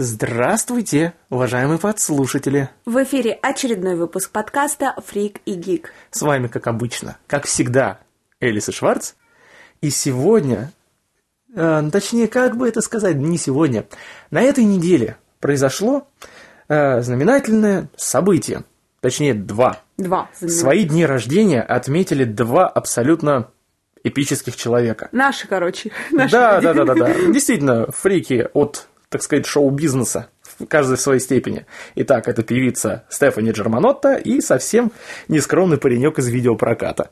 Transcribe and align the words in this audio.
Здравствуйте, 0.00 1.12
уважаемые 1.28 1.80
подслушатели! 1.80 2.70
В 2.84 3.02
эфире 3.02 3.32
очередной 3.32 3.96
выпуск 3.96 4.30
подкаста 4.30 4.94
«Фрик 5.04 5.40
и 5.44 5.54
Гик». 5.54 5.92
С 6.12 6.22
вами, 6.22 6.46
как 6.46 6.68
обычно, 6.68 7.16
как 7.26 7.46
всегда, 7.46 7.98
Элис 8.38 8.68
и 8.68 8.72
Шварц. 8.72 9.14
И 9.80 9.90
сегодня, 9.90 10.70
э, 11.52 11.82
точнее, 11.90 12.28
как 12.28 12.56
бы 12.56 12.68
это 12.68 12.80
сказать, 12.80 13.16
не 13.16 13.36
сегодня, 13.38 13.86
на 14.30 14.40
этой 14.40 14.62
неделе 14.62 15.16
произошло 15.40 16.06
э, 16.68 17.00
знаменательное 17.00 17.88
событие. 17.96 18.62
Точнее, 19.00 19.34
два. 19.34 19.80
Два. 19.96 20.30
Свои 20.32 20.84
дни 20.84 21.04
рождения 21.04 21.60
отметили 21.60 22.22
два 22.22 22.68
абсолютно 22.68 23.50
эпических 24.04 24.54
человека. 24.54 25.08
Наши, 25.10 25.48
короче. 25.48 25.90
Наши 26.12 26.30
да, 26.30 26.60
да, 26.60 26.72
да, 26.72 26.84
да, 26.84 26.94
да. 26.94 27.14
Действительно, 27.32 27.90
фрики 27.90 28.48
от 28.54 28.86
так 29.08 29.22
сказать, 29.22 29.46
шоу-бизнеса, 29.46 30.28
в 30.58 30.96
своей 30.96 31.20
степени. 31.20 31.66
Итак, 31.94 32.28
это 32.28 32.42
певица 32.42 33.04
Стефани 33.10 33.52
Джерманотта 33.52 34.14
и 34.14 34.40
совсем 34.40 34.92
нескромный 35.28 35.78
паренек 35.78 36.18
из 36.18 36.28
видеопроката. 36.28 37.10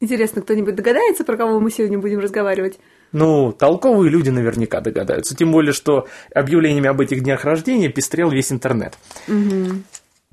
Интересно, 0.00 0.40
кто-нибудь 0.40 0.74
догадается, 0.74 1.24
про 1.24 1.36
кого 1.36 1.60
мы 1.60 1.70
сегодня 1.70 1.98
будем 1.98 2.20
разговаривать? 2.20 2.78
Ну, 3.12 3.52
толковые 3.52 4.10
люди 4.10 4.30
наверняка 4.30 4.80
догадаются. 4.80 5.36
Тем 5.36 5.52
более, 5.52 5.74
что 5.74 6.08
объявлениями 6.34 6.88
об 6.88 7.00
этих 7.00 7.22
днях 7.22 7.44
рождения 7.44 7.90
пестрел 7.90 8.30
весь 8.30 8.50
интернет. 8.50 8.94
Угу. 9.28 9.82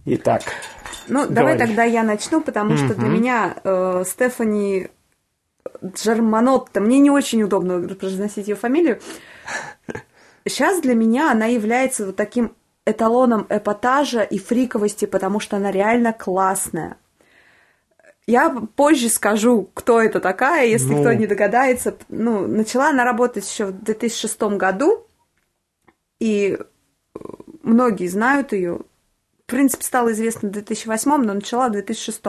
Итак. 0.05 0.43
Ну, 1.09 1.21
говори. 1.21 1.35
давай 1.35 1.57
тогда 1.57 1.83
я 1.83 2.03
начну, 2.03 2.39
потому 2.39 2.75
угу. 2.75 2.77
что 2.77 2.95
для 2.95 3.09
меня 3.09 3.57
э, 3.63 4.03
Стефани 4.05 4.87
Джерманотта, 5.83 6.79
мне 6.79 6.99
не 6.99 7.11
очень 7.11 7.43
удобно 7.43 7.81
произносить 7.95 8.47
ее 8.47 8.55
фамилию. 8.55 8.99
Сейчас 10.49 10.81
для 10.81 10.95
меня 10.95 11.31
она 11.31 11.45
является 11.45 12.05
вот 12.05 12.15
таким 12.15 12.55
эталоном 12.85 13.45
эпатажа 13.49 14.21
и 14.21 14.39
фриковости, 14.39 15.05
потому 15.05 15.39
что 15.39 15.57
она 15.57 15.71
реально 15.71 16.13
классная. 16.13 16.97
Я 18.25 18.49
позже 18.49 19.09
скажу, 19.09 19.69
кто 19.73 20.01
это 20.01 20.19
такая, 20.19 20.67
если 20.67 20.93
ну... 20.93 21.01
кто 21.01 21.13
не 21.13 21.27
догадается. 21.27 21.97
Ну, 22.09 22.47
начала 22.47 22.89
она 22.89 23.03
работать 23.03 23.49
еще 23.49 23.67
в 23.67 23.83
2006 23.83 24.41
году, 24.57 25.05
и 26.19 26.57
многие 27.61 28.07
знают 28.07 28.53
ее. 28.53 28.79
В 29.43 29.49
принципе, 29.49 29.83
стала 29.83 30.11
известна 30.11 30.49
в 30.49 30.51
2008, 30.51 31.11
но 31.23 31.33
начала 31.33 31.69
в 31.69 31.73
2006. 31.73 32.21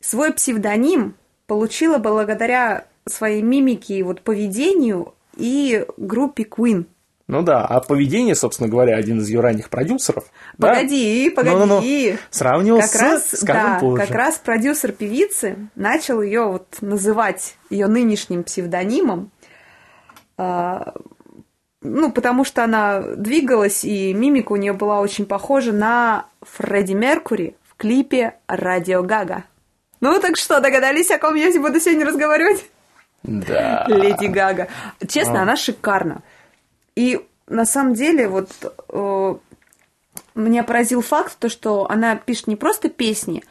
Свой 0.00 0.32
псевдоним 0.34 1.16
получила 1.46 1.96
благодаря 1.98 2.86
своей 3.06 3.42
мимике 3.42 3.94
и 3.94 4.02
вот 4.02 4.20
поведению 4.20 5.14
и 5.36 5.86
группе 5.96 6.44
Queen– 6.44 6.86
ну 7.26 7.42
да, 7.42 7.64
а 7.64 7.80
поведение, 7.80 8.34
собственно 8.34 8.68
говоря, 8.68 8.96
один 8.96 9.18
из 9.20 9.28
ее 9.28 9.40
ранних 9.40 9.70
продюсеров. 9.70 10.24
Погоди, 10.58 11.30
да? 11.30 11.36
погоди. 11.36 11.56
Ну, 11.56 11.66
ну, 11.66 11.80
ну, 11.80 12.18
сравнивал 12.30 12.80
как 12.80 12.90
с, 12.90 13.00
раз, 13.00 13.30
скажем 13.30 13.72
да, 13.72 13.78
позже. 13.80 14.06
Как 14.06 14.14
раз 14.14 14.36
продюсер 14.36 14.92
певицы 14.92 15.56
начал 15.74 16.20
ее 16.20 16.44
вот 16.44 16.66
называть 16.82 17.56
ее 17.70 17.86
нынешним 17.86 18.44
псевдонимом. 18.44 19.30
А, 20.36 20.92
ну, 21.80 22.12
потому 22.12 22.44
что 22.44 22.62
она 22.62 23.00
двигалась, 23.00 23.84
и 23.84 24.12
мимика 24.12 24.52
у 24.52 24.56
нее 24.56 24.74
была 24.74 25.00
очень 25.00 25.24
похожа 25.24 25.72
на 25.72 26.26
Фредди 26.42 26.92
Меркури 26.92 27.56
в 27.66 27.76
клипе 27.76 28.34
«Радио 28.48 29.02
Гага». 29.02 29.44
Ну, 30.00 30.20
так 30.20 30.36
что, 30.36 30.60
догадались, 30.60 31.10
о 31.10 31.18
ком 31.18 31.34
я 31.36 31.50
буду 31.58 31.80
сегодня 31.80 32.04
разговаривать? 32.04 32.66
Да. 33.22 33.86
Леди 33.88 34.26
Гага. 34.26 34.68
Честно, 35.08 35.40
а. 35.40 35.42
она 35.42 35.56
шикарна. 35.56 36.22
И 36.96 37.26
на 37.46 37.64
самом 37.64 37.94
деле 37.94 38.28
вот 38.28 38.50
э, 38.88 39.34
меня 40.34 40.64
поразил 40.64 41.02
факт, 41.02 41.36
то, 41.38 41.48
что 41.48 41.90
она 41.90 42.16
пишет 42.16 42.46
не 42.46 42.56
просто 42.56 42.88
песни, 42.88 43.42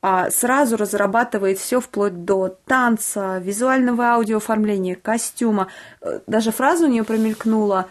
а 0.00 0.30
сразу 0.30 0.76
разрабатывает 0.76 1.58
все 1.58 1.80
вплоть 1.80 2.24
до 2.24 2.56
танца, 2.66 3.38
визуального 3.38 4.12
аудиооформления, 4.12 4.96
костюма. 4.96 5.68
Э, 6.00 6.20
даже 6.26 6.52
фраза 6.52 6.84
у 6.84 6.88
нее 6.88 7.04
промелькнула 7.04 7.88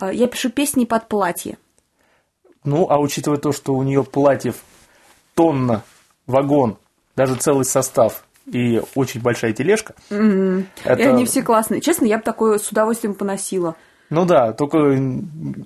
э, 0.00 0.10
«Я 0.12 0.26
пишу 0.26 0.50
песни 0.50 0.84
под 0.84 1.08
платье». 1.08 1.58
Ну, 2.64 2.86
а 2.90 2.98
учитывая 2.98 3.38
то, 3.38 3.52
что 3.52 3.74
у 3.74 3.82
нее 3.82 4.02
платьев 4.02 4.56
тонна, 5.34 5.82
вагон, 6.26 6.78
даже 7.14 7.36
целый 7.36 7.64
состав 7.64 8.24
и 8.46 8.82
очень 8.94 9.20
большая 9.20 9.52
тележка. 9.52 9.94
Mm-hmm. 10.10 10.66
Это... 10.84 11.02
И 11.02 11.04
они 11.04 11.24
все 11.26 11.42
классные. 11.42 11.80
Честно, 11.80 12.06
я 12.06 12.18
бы 12.18 12.24
такое 12.24 12.58
с 12.58 12.68
удовольствием 12.70 13.14
поносила. 13.14 13.76
Ну 14.08 14.24
да, 14.24 14.52
только, 14.52 14.96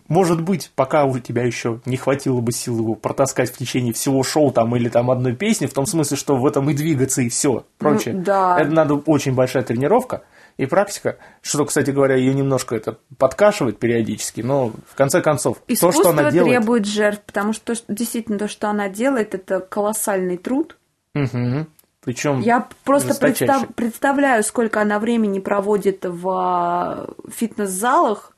может 0.09 0.43
быть, 0.43 0.71
пока 0.75 1.05
у 1.05 1.19
тебя 1.19 1.45
еще 1.45 1.81
не 1.85 1.97
хватило 1.97 2.41
бы 2.41 2.53
сил 2.53 2.79
его 2.79 2.95
протаскать 2.95 3.53
в 3.53 3.59
течение 3.59 3.93
всего 3.93 4.23
шоу 4.23 4.51
там 4.51 4.75
или 4.77 4.89
там 4.89 5.11
одной 5.11 5.35
песни, 5.35 5.67
в 5.67 5.75
том 5.75 5.87
смысле, 5.87 6.17
что 6.17 6.37
в 6.37 6.47
этом 6.47 6.69
и 6.71 6.75
двигаться, 6.75 7.23
и 7.23 7.29
все 7.29 7.65
прочее. 7.79 8.15
Ну, 8.15 8.23
да. 8.23 8.59
Это 8.59 8.71
надо 8.71 8.95
очень 8.95 9.35
большая 9.35 9.63
тренировка 9.63 10.23
и 10.57 10.67
практика, 10.67 11.17
что, 11.43 11.65
кстати 11.65 11.91
говоря, 11.91 12.17
ее 12.17 12.35
немножко 12.35 12.75
это 12.77 12.99
подкашивает 13.19 13.79
периодически, 13.79 14.41
но 14.43 14.73
в 14.89 14.95
конце 14.95 15.23
концов, 15.23 15.63
Искусство 15.69 16.05
то, 16.05 16.11
что 16.11 16.21
она 16.21 16.31
делает... 16.31 16.59
требует 16.59 16.87
жертв, 16.87 17.23
потому 17.25 17.53
что 17.53 17.75
действительно 17.89 18.39
то, 18.39 18.49
что 18.49 18.69
она 18.69 18.89
делает, 18.89 19.35
это 19.35 19.61
колоссальный 19.61 20.37
труд. 20.37 20.77
Угу. 21.15 21.67
Причем 22.03 22.41
я 22.41 22.67
просто 22.85 23.15
представ, 23.15 23.75
представляю, 23.75 24.43
сколько 24.43 24.81
она 24.81 24.99
времени 24.99 25.39
проводит 25.39 26.05
в 26.05 26.29
а, 26.29 27.11
фитнес-залах. 27.31 28.35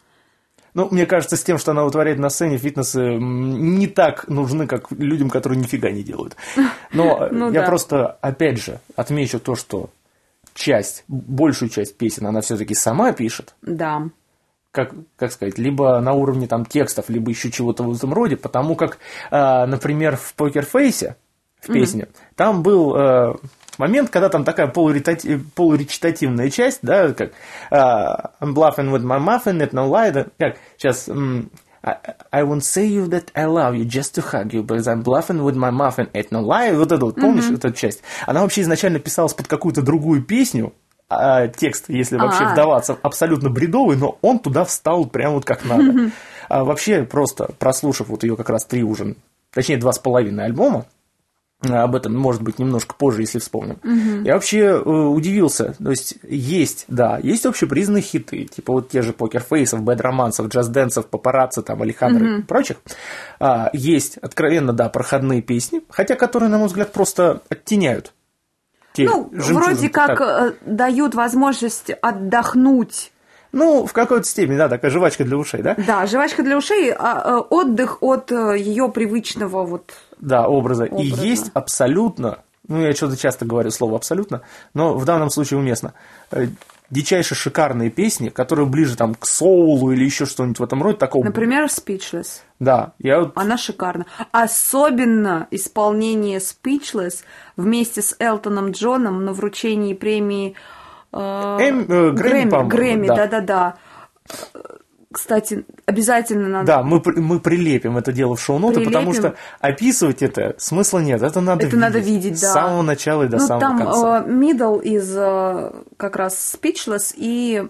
Ну, 0.75 0.89
мне 0.91 1.07
кажется, 1.07 1.37
с 1.37 1.45
тем, 1.45 1.59
что 1.59 1.73
она 1.73 1.85
вытворяет 1.85 2.19
на 2.19 2.31
сцене, 2.31 2.57
фитнесы 2.57 3.15
не 3.15 3.87
так 3.87 4.27
нужны, 4.29 4.67
как 4.67 4.91
людям, 4.91 5.29
которые 5.31 5.61
нифига 5.61 5.91
не 5.91 6.03
делают. 6.03 6.37
Но 6.93 7.29
ну, 7.31 7.53
я 7.53 7.63
просто, 7.63 8.19
опять 8.21 8.59
же, 8.59 8.81
отмечу 8.97 9.39
то, 9.39 9.55
что 9.55 9.91
часть, 10.55 11.05
большую 11.09 11.69
часть 11.69 11.97
песен 11.97 12.27
она 12.27 12.41
все-таки 12.41 12.75
сама 12.75 13.13
пишет. 13.13 13.55
Да. 13.63 14.09
Как, 14.71 14.95
как 15.17 15.31
сказать, 15.33 15.59
либо 15.59 16.01
на 16.01 16.15
уровне 16.15 16.47
там 16.47 16.65
текстов, 16.65 17.11
либо 17.11 17.31
еще 17.31 17.51
чего-то 17.51 17.83
в 17.83 17.95
этом 17.95 18.13
роде, 18.15 18.37
потому 18.37 18.75
как, 18.75 18.99
э, 19.31 19.67
например, 19.67 20.17
в 20.17 20.33
покерфейсе, 20.35 21.17
в 21.63 21.73
песне. 21.73 22.03
Mm-hmm. 22.03 22.35
Там 22.37 22.63
был 22.63 22.95
э, 22.97 23.35
момент, 23.79 24.11
когда 24.11 24.29
там 24.29 24.45
такая 24.45 24.67
полуречитативная 24.67 26.51
часть, 26.51 26.81
да, 26.83 27.13
как 27.13 27.33
uh, 27.71 28.31
I'm 28.41 28.55
bluffing 28.55 28.91
with 28.91 29.03
my 29.03 29.19
muffin, 29.19 29.61
it 29.61 29.71
no 29.73 29.89
lie, 29.89 30.11
да, 30.11 30.27
как 30.39 30.57
сейчас 30.77 31.09
I, 31.85 31.97
I 32.31 32.43
won't 32.43 32.63
say 32.63 32.87
you 32.87 33.09
that 33.09 33.31
I 33.35 33.47
love 33.47 33.75
you 33.75 33.85
just 33.85 34.15
to 34.15 34.23
hug 34.23 34.53
you, 34.53 34.63
because 34.63 34.87
I'm 34.87 35.03
bluffing 35.03 35.43
with 35.43 35.57
my 35.57 35.71
muffin, 35.71 36.11
it 36.13 36.31
no 36.31 36.41
lie, 36.43 36.77
вот 36.77 36.93
это 36.93 37.05
вот, 37.05 37.17
помнишь 37.17 37.45
mm-hmm. 37.45 37.57
эту 37.57 37.73
часть? 37.73 38.03
Она 38.27 38.43
вообще 38.43 38.61
изначально 38.63 38.99
писалась 38.99 39.35
под 39.35 39.49
какую-то 39.49 39.83
другую 39.83 40.23
песню, 40.23 40.73
а, 41.09 41.49
текст, 41.49 41.87
если 41.89 42.17
вообще 42.17 42.45
А-а-а. 42.45 42.53
вдаваться, 42.53 42.99
абсолютно 43.03 43.51
бредовый, 43.51 43.97
но 43.97 44.19
он 44.23 44.39
туда 44.39 44.65
встал 44.65 45.07
прям 45.07 45.35
вот 45.35 45.45
как 45.45 45.65
надо. 45.65 45.85
Mm-hmm. 45.85 46.13
А 46.49 46.65
вообще 46.65 47.05
просто 47.05 47.51
прослушав 47.59 48.09
вот 48.09 48.23
ее 48.23 48.37
как 48.37 48.49
раз 48.49 48.65
три 48.65 48.83
уже, 48.83 49.17
точнее 49.53 49.79
два 49.79 49.93
с 49.93 49.99
половиной 49.99 50.45
альбома, 50.45 50.87
об 51.69 51.95
этом, 51.95 52.17
может 52.17 52.43
быть, 52.43 52.59
немножко 52.59 52.95
позже, 52.95 53.23
если 53.23 53.39
вспомним. 53.39 53.79
Угу. 53.85 54.25
Я 54.25 54.35
вообще 54.35 54.59
э, 54.59 54.81
удивился. 54.81 55.75
То 55.83 55.91
есть, 55.91 56.17
есть, 56.23 56.85
да, 56.89 57.19
есть 57.23 57.47
общепризнанные 57.47 58.03
хиты, 58.03 58.45
типа 58.45 58.73
вот 58.73 58.91
те 58.91 59.03
же 59.03 59.13
покерфейсов, 59.13 59.83
бэд-романсов, 59.83 60.49
джаз-дэнсов, 60.49 61.07
папарацци, 61.07 61.63
там, 61.63 61.83
Алехандро 61.83 62.25
угу. 62.25 62.41
и 62.41 62.43
прочих. 62.43 62.79
А, 63.39 63.71
есть, 63.73 64.19
откровенно, 64.19 64.73
да, 64.73 64.89
проходные 64.89 65.43
песни, 65.43 65.83
хотя 65.89 66.17
которые, 66.17 66.49
на 66.49 66.59
мой 66.59 66.67
взгляд, 66.67 66.93
просто 66.93 67.43
оттеняют 67.49 68.13
те 68.93 69.05
Ну, 69.05 69.31
вроде 69.33 69.89
как 69.89 70.19
так. 70.19 70.21
Э, 70.21 70.53
дают 70.67 71.15
возможность 71.15 71.91
отдохнуть 72.03 73.13
ну, 73.53 73.87
в 73.87 73.93
какой-то 73.93 74.25
степени, 74.27 74.57
да, 74.57 74.71
такая 74.71 74.91
жвачка 74.91 75.25
для 75.25 75.37
ушей, 75.37 75.61
да? 75.61 75.75
Да, 75.77 76.07
жвачка 76.07 76.43
для 76.43 76.57
ушей, 76.57 76.91
а, 76.91 77.23
э, 77.23 77.37
отдых 77.51 78.03
от 78.03 78.31
ее 78.31 78.89
привычного 78.89 79.67
вот 79.67 79.93
да, 80.23 80.47
образа. 80.49 80.85
образа. 80.85 81.03
И 81.03 81.29
есть 81.29 81.51
абсолютно, 81.53 82.39
ну, 82.67 82.81
я 82.81 82.95
что-то 82.95 83.17
часто 83.17 83.45
говорю 83.45 83.71
слово 83.71 83.97
абсолютно, 83.97 84.43
но 84.73 84.95
в 84.95 85.05
данном 85.05 85.29
случае 85.29 85.59
уместно, 85.59 85.93
э, 86.31 86.47
дичайше 86.89 87.35
шикарные 87.35 87.91
песни, 87.91 88.29
которые 88.29 88.67
ближе 88.67 88.97
там 88.97 89.15
к 89.15 89.27
соулу 89.27 89.91
или 89.91 90.05
еще 90.05 90.25
что-нибудь 90.25 90.61
в 90.61 90.63
этом 90.63 90.83
роде 90.83 90.97
такого. 90.97 91.25
Например, 91.25 91.67
Speechless. 91.67 92.41
Да, 92.61 92.93
я 92.99 93.21
вот... 93.21 93.33
Она 93.35 93.59
шикарна. 93.59 94.07
Особенно 94.31 95.49
исполнение 95.51 96.39
Speechless 96.39 97.25
вместе 97.57 98.01
с 98.01 98.15
Элтоном 98.19 98.71
Джоном 98.71 99.25
на 99.25 99.33
вручении 99.33 99.95
премии 99.95 100.55
э, 101.13 101.19
Эм, 101.19 101.81
э, 101.89 102.11
Грэмми, 102.13 102.49
Грэмми, 102.49 102.69
Грэмми, 102.69 103.07
да-да-да 103.09 103.77
кстати, 105.13 105.65
обязательно 105.87 106.49
надо. 106.49 106.67
Да, 106.67 106.83
мы, 106.83 107.03
мы 107.17 107.41
прилепим 107.41 107.97
это 107.97 108.13
дело 108.13 108.37
в 108.37 108.41
шоу-ноты, 108.41 108.81
прилепим. 108.81 108.93
потому 108.93 109.15
что 109.15 109.35
описывать 109.61 110.23
это 110.23 110.55
смысла 110.59 110.99
нет. 110.99 111.23
Это 111.23 111.41
надо 111.41 111.67
это 111.67 111.77
видеть. 111.77 111.81
надо 111.81 111.99
видеть, 111.99 112.41
да. 112.41 112.49
С 112.49 112.53
самого 112.53 112.83
начала 112.83 113.25
и 113.25 113.29
до 113.29 113.37
ну, 113.37 113.47
самого 113.47 113.61
там, 113.61 113.79
конца. 113.79 114.21
Там 114.23 114.31
uh, 114.31 114.41
middle 114.41 114.83
из 114.83 115.17
uh, 115.17 115.85
как 115.97 116.17
раз 116.17 116.57
speechless 116.57 117.15
и 117.17 117.63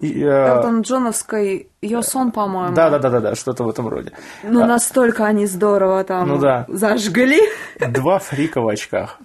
И, 0.00 0.22
э... 0.22 0.26
Элтон 0.26 0.80
Джоновской 0.82 1.68
Йосон, 1.82 2.32
по-моему. 2.32 2.74
Да, 2.74 2.90
да, 2.90 2.98
да, 2.98 3.10
да, 3.10 3.20
да, 3.20 3.34
что-то 3.34 3.64
в 3.64 3.68
этом 3.68 3.88
роде. 3.88 4.12
Ну, 4.42 4.62
а... 4.62 4.66
настолько 4.66 5.24
они 5.24 5.46
здорово 5.46 6.04
там 6.04 6.28
ну, 6.28 6.38
да. 6.38 6.66
зажгли. 6.68 7.40
Два 7.88 8.18
фрика 8.18 8.60
в 8.60 8.68
очках. 8.68 9.18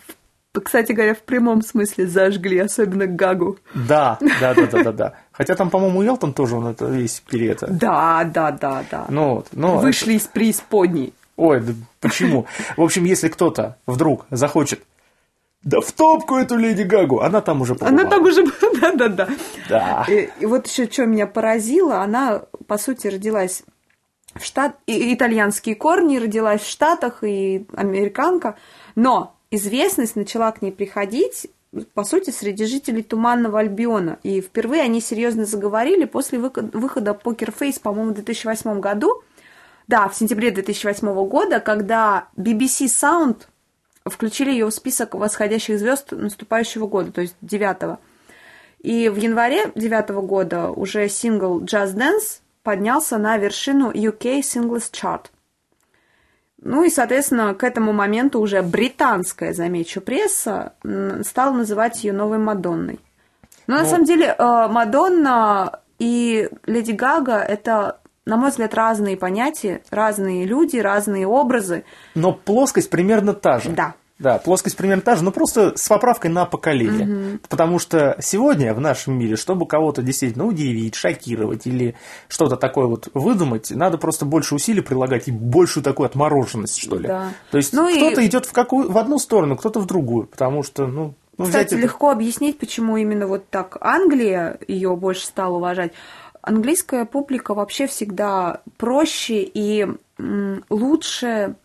Кстати 0.54 0.92
говоря, 0.92 1.14
в 1.14 1.22
прямом 1.22 1.62
смысле 1.62 2.08
зажгли, 2.08 2.58
особенно 2.58 3.08
Гагу. 3.08 3.58
Да, 3.74 4.18
да, 4.20 4.54
да, 4.54 4.68
да, 4.68 4.84
да, 4.84 4.92
да. 4.92 5.14
Хотя 5.32 5.56
там, 5.56 5.70
по-моему, 5.70 6.04
Элтон 6.04 6.34
тоже 6.34 6.58
он 6.58 6.68
это 6.68 6.86
весь 6.86 7.22
перед 7.22 7.60
Да, 7.70 8.24
да, 8.26 8.52
да, 8.52 8.84
да. 8.92 9.06
Ну, 9.08 9.46
ну, 9.54 9.78
Вышли 9.78 10.16
это... 10.16 10.24
из 10.24 10.28
преисподней. 10.28 11.14
Ой, 11.38 11.62
да 11.62 11.74
почему? 12.02 12.48
В 12.76 12.82
общем, 12.82 13.06
если 13.06 13.30
кто-то 13.30 13.78
вдруг 13.88 14.26
захочет 14.30 14.82
да 15.64 15.80
в 15.80 15.92
топку 15.92 16.38
эту 16.38 16.58
Леди 16.58 16.82
Гагу, 16.82 17.22
она 17.22 17.40
там 17.42 17.62
уже 17.62 17.76
побывала. 17.76 18.02
Она 18.02 18.10
там 18.10 18.24
уже 18.24 18.44
да, 18.82 18.94
да, 18.94 19.08
да. 19.08 19.30
Да. 19.70 20.06
И, 20.08 20.30
и 20.40 20.46
вот 20.46 20.68
еще 20.68 20.92
что 20.92 21.06
меня 21.06 21.28
поразило, 21.28 22.02
она, 22.02 22.44
по 22.68 22.78
сути, 22.78 23.08
родилась 23.08 23.64
в 24.34 24.44
штат... 24.44 24.76
И, 24.88 25.14
итальянские 25.14 25.76
корни, 25.76 26.18
родилась 26.18 26.62
в 26.62 26.70
Штатах, 26.70 27.24
и 27.24 27.68
американка, 27.76 28.58
но 28.96 29.36
известность 29.52 30.16
начала 30.16 30.52
к 30.52 30.62
ней 30.62 30.72
приходить 30.72 31.48
по 31.94 32.04
сути, 32.04 32.32
среди 32.32 32.66
жителей 32.66 33.02
Туманного 33.02 33.60
Альбиона. 33.60 34.20
И 34.24 34.42
впервые 34.42 34.84
они 34.84 35.00
серьезно 35.00 35.46
заговорили 35.46 36.06
после 36.06 36.38
выхода 36.38 37.12
Poker 37.12 37.54
Face, 37.58 37.80
по-моему, 37.82 38.12
в 38.12 38.16
2008 38.16 38.80
году. 38.80 39.24
Да, 39.88 40.08
в 40.10 40.16
сентябре 40.16 40.52
2008 40.52 41.14
года, 41.28 41.60
когда 41.60 42.28
BBC 42.38 42.86
Sound 42.88 43.44
включили 44.06 44.52
ее 44.52 44.66
в 44.66 44.72
список 44.72 45.16
восходящих 45.16 45.80
звезд 45.80 46.12
наступающего 46.12 46.88
года, 46.88 47.12
то 47.12 47.22
есть 47.22 47.36
9 47.42 48.00
И 48.80 49.10
в 49.10 49.16
январе 49.18 49.72
9 49.76 50.10
года 50.26 50.70
уже 50.72 51.08
сингл 51.08 51.62
Just 51.62 51.96
Dance 51.96 52.42
поднялся 52.64 53.18
на 53.18 53.38
вершину 53.38 53.92
UK 53.92 54.40
Singles 54.42 54.92
Chart. 54.92 55.26
Ну 56.62 56.84
и, 56.84 56.90
соответственно, 56.90 57.54
к 57.56 57.64
этому 57.64 57.92
моменту 57.92 58.40
уже 58.40 58.62
британская, 58.62 59.54
замечу, 59.54 60.00
пресса 60.00 60.74
стала 61.24 61.54
называть 61.54 62.04
ее 62.04 62.14
новой 62.14 62.38
Мадонной. 62.38 63.00
Но 63.68 63.76
ну, 63.76 63.82
на 63.82 63.88
самом 63.88 64.06
деле 64.06 64.36
э, 64.38 64.68
Мадонна 64.70 65.80
и 65.98 66.50
Леди 66.66 66.92
Гага 66.92 67.38
это 67.38 67.98
на 68.26 68.38
мой 68.38 68.52
взгляд, 68.52 68.74
разные 68.76 69.18
понятия, 69.18 69.82
разные 69.90 70.46
люди, 70.46 70.78
разные 70.78 71.28
образы. 71.28 71.84
Но 72.14 72.34
плоскость 72.34 72.90
примерно 72.90 73.34
та 73.34 73.60
же. 73.60 73.72
Да. 73.72 73.96
Да, 74.22 74.38
плоскость 74.38 74.78
примерно 74.78 75.02
та 75.02 75.16
же, 75.16 75.24
но 75.24 75.32
просто 75.32 75.74
с 75.76 75.90
поправкой 75.90 76.30
на 76.30 76.46
поколение. 76.46 77.08
Угу. 77.08 77.40
Потому 77.50 77.80
что 77.80 78.16
сегодня 78.22 78.72
в 78.76 78.80
нашем 78.80 79.18
мире, 79.18 79.36
чтобы 79.36 79.66
кого-то 79.66 80.04
действительно 80.04 80.46
удивить, 80.46 80.94
шокировать 80.94 81.66
или 81.66 81.96
что-то 82.28 82.56
такое 82.56 82.86
вот 82.86 83.10
выдумать, 83.16 83.72
надо 83.72 83.98
просто 83.98 84.26
больше 84.26 84.54
усилий 84.54 84.82
прилагать 84.82 85.28
и 85.28 85.32
большую 85.32 85.84
такую 85.84 86.06
отмороженность, 86.06 86.78
что 86.80 86.98
ли. 86.98 87.08
Да. 87.08 87.30
То 87.50 87.58
есть 87.58 87.74
ну 87.74 87.90
кто-то 87.90 88.22
и... 88.22 88.28
идет 88.28 88.46
в, 88.46 88.52
какую, 88.52 88.92
в 88.92 88.98
одну 89.00 89.18
сторону, 89.18 89.58
кто-то 89.58 89.80
в 89.80 89.88
другую, 89.88 90.28
потому 90.28 90.62
что, 90.62 90.86
ну, 90.86 91.16
ну 91.40 91.46
Кстати, 91.46 91.70
взять 91.70 91.82
легко 91.82 92.12
это... 92.12 92.18
объяснить, 92.18 92.60
почему 92.60 92.98
именно 92.98 93.26
вот 93.26 93.50
так 93.50 93.78
Англия 93.82 94.60
ее 94.68 94.96
больше 94.96 95.26
стала 95.26 95.58
уважать 95.58 95.94
английская 96.44 97.06
публика 97.06 97.56
вообще 97.56 97.88
всегда 97.88 98.62
проще 98.78 99.42
и 99.42 99.88
лучше 100.70 101.56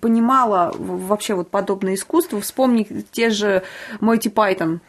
понимала 0.00 0.74
вообще 0.76 1.34
вот 1.34 1.50
подобное 1.50 1.94
искусство. 1.94 2.40
Вспомни 2.40 2.86
те 3.10 3.30
же 3.30 3.62
Мойти 4.00 4.28
Пайтон. 4.28 4.80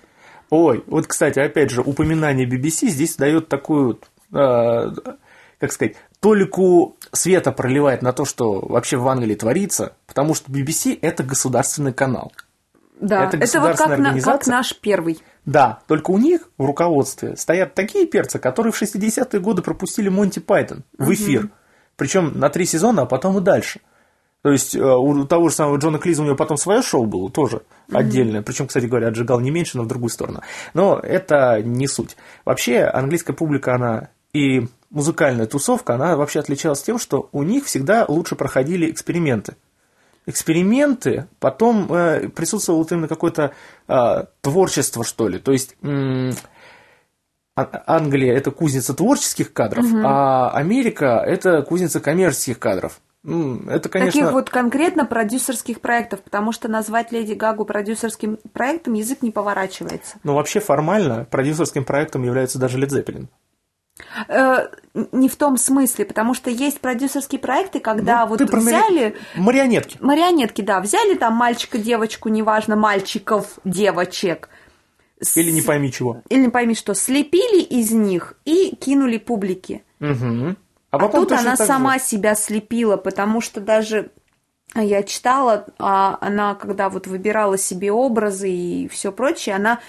Ой, 0.50 0.84
вот, 0.88 1.07
кстати, 1.07 1.40
опять 1.40 1.72
же, 1.72 1.81
упоминание 1.81 2.48
BBC 2.48 2.88
здесь 2.88 3.16
дает 3.16 3.48
такую, 3.48 4.00
э, 4.31 4.92
как 5.60 5.72
сказать, 5.72 5.96
толику 6.19 6.98
света 7.12 7.52
проливает 7.52 8.02
на 8.02 8.13
то, 8.13 8.25
что 8.25 8.60
вообще 8.60 8.98
в 8.98 9.07
Англии 9.07 9.36
творится, 9.36 9.94
потому 10.07 10.34
что 10.36 10.52
BBC– 10.52 10.98
это 11.02 11.24
государственный 11.24 11.94
канал. 11.94 12.31
Да, 13.00 13.25
это, 13.25 13.38
это 13.38 13.60
вот 13.60 13.75
как, 13.75 13.98
на, 13.98 14.19
как 14.22 14.48
наш 14.48 14.75
первый. 14.75 15.22
Да, 15.46 15.80
только 15.88 16.12
у 16.12 16.18
них 16.18 16.50
в 16.57 16.66
руководстве 16.66 17.36
стоят 17.36 17.74
такие 17.75 18.07
перцы, 18.07 18.40
которые 18.40 18.72
в 18.72 18.81
60-е 18.81 19.40
годы 19.40 19.62
пропустили 19.62 20.10
Монти 20.10 20.40
Пайтон 20.40 20.84
в 20.98 21.13
эфир. 21.13 21.46
Угу. 21.46 21.50
Причем 21.98 22.40
на 22.40 22.50
три 22.50 22.66
сезона, 22.66 23.04
а 23.04 23.06
потом 23.06 23.38
и 23.38 23.42
дальше. 23.42 23.81
То 24.45 24.51
есть 24.51 24.75
э, 24.75 24.80
у 24.80 25.25
того 25.25 25.50
же 25.50 25.56
самого 25.56 25.77
Джона 25.77 25.97
Клиза 25.97 26.21
у 26.21 26.25
него 26.25 26.36
потом 26.36 26.57
свое 26.57 26.83
шоу 26.83 27.07
было 27.07 27.31
тоже 27.31 27.63
mm-hmm. 27.88 27.97
отдельное. 27.97 28.42
Причем, 28.44 28.68
кстати 28.68 28.86
говоря, 28.86 29.07
отжигал 29.07 29.39
не 29.39 29.50
меньше, 29.50 29.77
но 29.77 29.83
в 29.86 29.88
другую 29.88 30.12
сторону. 30.12 30.42
Но 30.75 31.00
это 31.00 31.63
не 31.63 31.88
суть. 31.88 32.15
Вообще, 32.45 32.83
английская 32.83 33.33
публика, 33.33 33.74
она 33.74 34.09
и 34.33 34.68
музыкальная 34.92 35.47
тусовка, 35.47 35.95
она 35.95 36.15
вообще 36.15 36.42
отличалась 36.42 36.83
тем, 36.83 37.00
что 37.00 37.27
у 37.31 37.42
них 37.42 37.65
всегда 37.65 38.06
лучше 38.07 38.36
проходили 38.36 38.92
эксперименты 38.92 39.56
эксперименты, 40.27 41.27
потом 41.39 41.92
э, 41.92 42.30
присутствовало 42.30 42.81
вот 42.81 42.92
именно 42.92 43.07
какое-то 43.07 43.51
э, 43.88 44.25
творчество, 44.42 45.03
что 45.03 45.27
ли. 45.27 45.39
То 45.39 45.51
есть 45.53 45.75
э, 45.81 46.31
Англия 47.56 48.36
это 48.36 48.51
кузница 48.51 48.94
творческих 48.94 49.53
кадров, 49.53 49.86
угу. 49.86 50.01
а 50.03 50.51
Америка 50.51 51.24
это 51.25 51.62
кузница 51.62 52.00
коммерческих 52.00 52.59
кадров. 52.59 53.00
Это, 53.25 53.89
конечно... 53.89 54.19
Таких 54.19 54.31
вот 54.31 54.50
конкретно 54.50 55.06
продюсерских 55.06 55.81
проектов, 55.81 56.22
потому 56.22 56.51
что 56.51 56.68
назвать 56.68 57.12
Леди 57.12 57.33
Гагу 57.33 57.66
продюсерским 57.66 58.38
проектом 58.54 58.94
язык 58.94 59.22
не 59.22 59.31
поворачивается. 59.31 60.18
Ну, 60.24 60.36
вообще 60.36 60.60
формально 60.60 61.25
продюсерским 61.25 61.86
проектом 61.86 62.24
является 62.24 62.60
даже 62.60 62.80
Led 62.80 62.89
Zeppelin. 62.89 63.27
Э, 64.27 64.68
не 65.12 65.30
в 65.30 65.36
том 65.38 65.57
смысле, 65.57 66.06
потому 66.06 66.33
что 66.33 66.50
есть 66.50 66.81
продюсерские 66.81 67.39
проекты, 67.39 67.80
когда 67.80 68.25
ну, 68.25 68.30
вот 68.30 68.42
взяли... 68.42 69.16
Марионетки. 69.36 69.98
Марионетки, 70.01 70.62
да. 70.62 70.80
Взяли 70.80 71.16
там 71.16 71.33
мальчика, 71.33 71.78
девочку, 71.78 72.30
неважно, 72.30 72.75
мальчиков, 72.75 73.57
девочек. 73.63 74.50
Или 75.36 75.51
не 75.51 75.62
пойми 75.62 75.92
чего. 75.92 76.21
Или 76.30 76.42
не 76.42 76.50
пойми 76.50 76.75
что. 76.75 76.94
Слепили 76.94 77.62
из 77.62 77.92
них 77.92 78.36
и 78.45 78.75
кинули 78.75 79.18
публике. 79.18 79.83
Угу. 80.00 80.56
А, 80.95 81.00
потом 81.00 81.21
а 81.21 81.25
тут 81.25 81.31
она 81.33 81.56
сама 81.56 81.97
же. 81.97 82.03
себя 82.03 82.36
слепила, 82.36 82.97
потому 82.97 83.42
что 83.42 83.62
даже 83.62 84.12
я 84.74 85.03
читала, 85.03 85.65
а 85.80 86.18
она, 86.19 86.56
когда 86.56 86.89
вот 86.89 87.07
выбирала 87.07 87.57
себе 87.57 87.92
образы 87.92 88.50
и 88.50 88.88
все 88.89 89.12
прочее, 89.12 89.56
она 89.56 89.80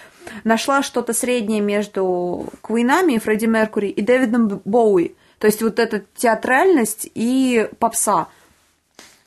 нашла 0.44 0.82
что-то 0.82 1.12
среднее 1.12 1.60
между 1.60 2.46
Квинами, 2.62 3.18
Фредди 3.18 3.46
Меркури 3.46 3.88
и 3.88 4.02
Дэвидом 4.02 4.60
Боуи. 4.64 5.16
То 5.38 5.48
есть 5.48 5.62
вот 5.62 5.78
эта 5.78 6.04
театральность 6.16 7.10
и 7.14 7.68
попса. 7.78 8.28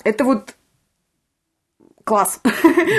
Это 0.03 0.23
вот 0.23 0.55
класс. 2.03 2.39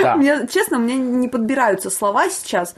Да. 0.02 0.16
мне, 0.16 0.46
честно, 0.46 0.78
мне 0.78 0.96
не 0.96 1.28
подбираются 1.28 1.90
слова 1.90 2.28
сейчас. 2.28 2.74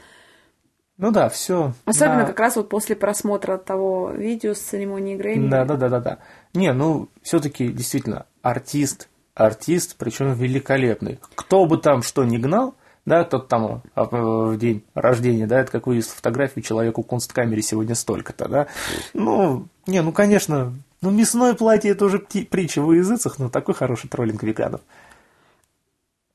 Ну 1.03 1.11
да, 1.11 1.27
все. 1.27 1.73
Особенно 1.83 2.21
да. 2.21 2.27
как 2.27 2.39
раз 2.39 2.55
вот 2.55 2.69
после 2.69 2.95
просмотра 2.95 3.57
того 3.57 4.11
видео 4.11 4.53
с 4.53 4.59
церемонии 4.59 5.17
Грэмми. 5.17 5.49
Да, 5.49 5.65
да, 5.65 5.75
да, 5.75 5.89
да, 5.89 5.99
да. 5.99 6.17
Не, 6.53 6.71
ну 6.71 7.09
все-таки 7.21 7.67
действительно 7.67 8.25
артист, 8.41 9.09
артист, 9.35 9.97
причем 9.97 10.31
великолепный. 10.31 11.19
Кто 11.35 11.65
бы 11.65 11.77
там 11.77 12.03
что 12.03 12.23
ни 12.23 12.37
гнал, 12.37 12.75
да, 13.05 13.25
кто-то 13.25 13.45
там 13.49 13.81
а, 13.95 14.05
в 14.05 14.57
день 14.57 14.81
рождения, 14.93 15.45
да, 15.45 15.59
это 15.59 15.73
как 15.73 15.87
вывез 15.87 16.07
фотографию 16.07 16.63
человеку 16.63 17.03
в 17.03 17.07
консткамере 17.07 17.61
сегодня 17.61 17.95
столько-то, 17.95 18.47
да. 18.47 18.67
Ну, 19.13 19.67
не, 19.85 20.01
ну, 20.01 20.13
конечно, 20.13 20.73
ну, 21.01 21.11
мясное 21.11 21.53
платье 21.53 21.91
это 21.91 22.05
уже 22.05 22.19
притча 22.19 22.81
в 22.81 22.93
языцах, 22.93 23.39
но 23.39 23.49
такой 23.49 23.75
хороший 23.75 24.09
троллинг 24.09 24.41
веганов. 24.41 24.79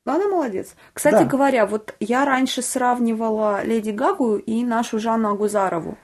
Ну, 0.08 0.14
она 0.14 0.26
молодец. 0.26 0.74
Кстати 0.94 1.14
да. 1.14 1.24
говоря, 1.24 1.66
вот 1.66 1.94
я 2.00 2.24
раньше 2.24 2.62
сравнивала 2.62 3.62
Леди 3.62 3.90
Гагу 3.90 4.36
и 4.36 4.64
нашу 4.64 4.98
Жанну 4.98 5.32
Агузарову. 5.32 5.98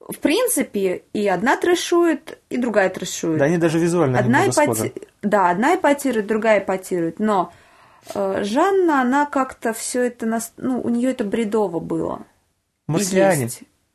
В 0.00 0.18
принципе, 0.18 1.04
и 1.14 1.26
одна 1.28 1.56
трэшует, 1.56 2.38
и 2.50 2.58
другая 2.58 2.90
трэшует. 2.90 3.38
Да, 3.38 3.46
они 3.46 3.56
даже 3.56 3.78
визуально 3.78 4.18
одна 4.18 4.48
эпати... 4.48 4.92
Да, 5.22 5.48
одна 5.48 5.76
эпатирует, 5.76 6.26
другая 6.26 6.58
эпатирует. 6.58 7.18
Но 7.20 7.54
э, 8.14 8.44
Жанна, 8.44 9.00
она 9.00 9.24
как-то 9.24 9.72
все 9.72 10.02
это... 10.02 10.26
Нас... 10.26 10.52
Ну, 10.58 10.82
у 10.82 10.90
нее 10.90 11.12
это 11.12 11.24
бредово 11.24 11.80
было. 11.80 12.26
Марсиане. 12.86 13.48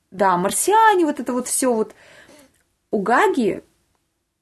Да, 0.10 0.36
марсиане, 0.38 1.06
вот 1.06 1.20
это 1.20 1.32
вот 1.32 1.48
все 1.48 1.72
вот. 1.72 1.94
У 2.90 3.02
Гаги 3.02 3.62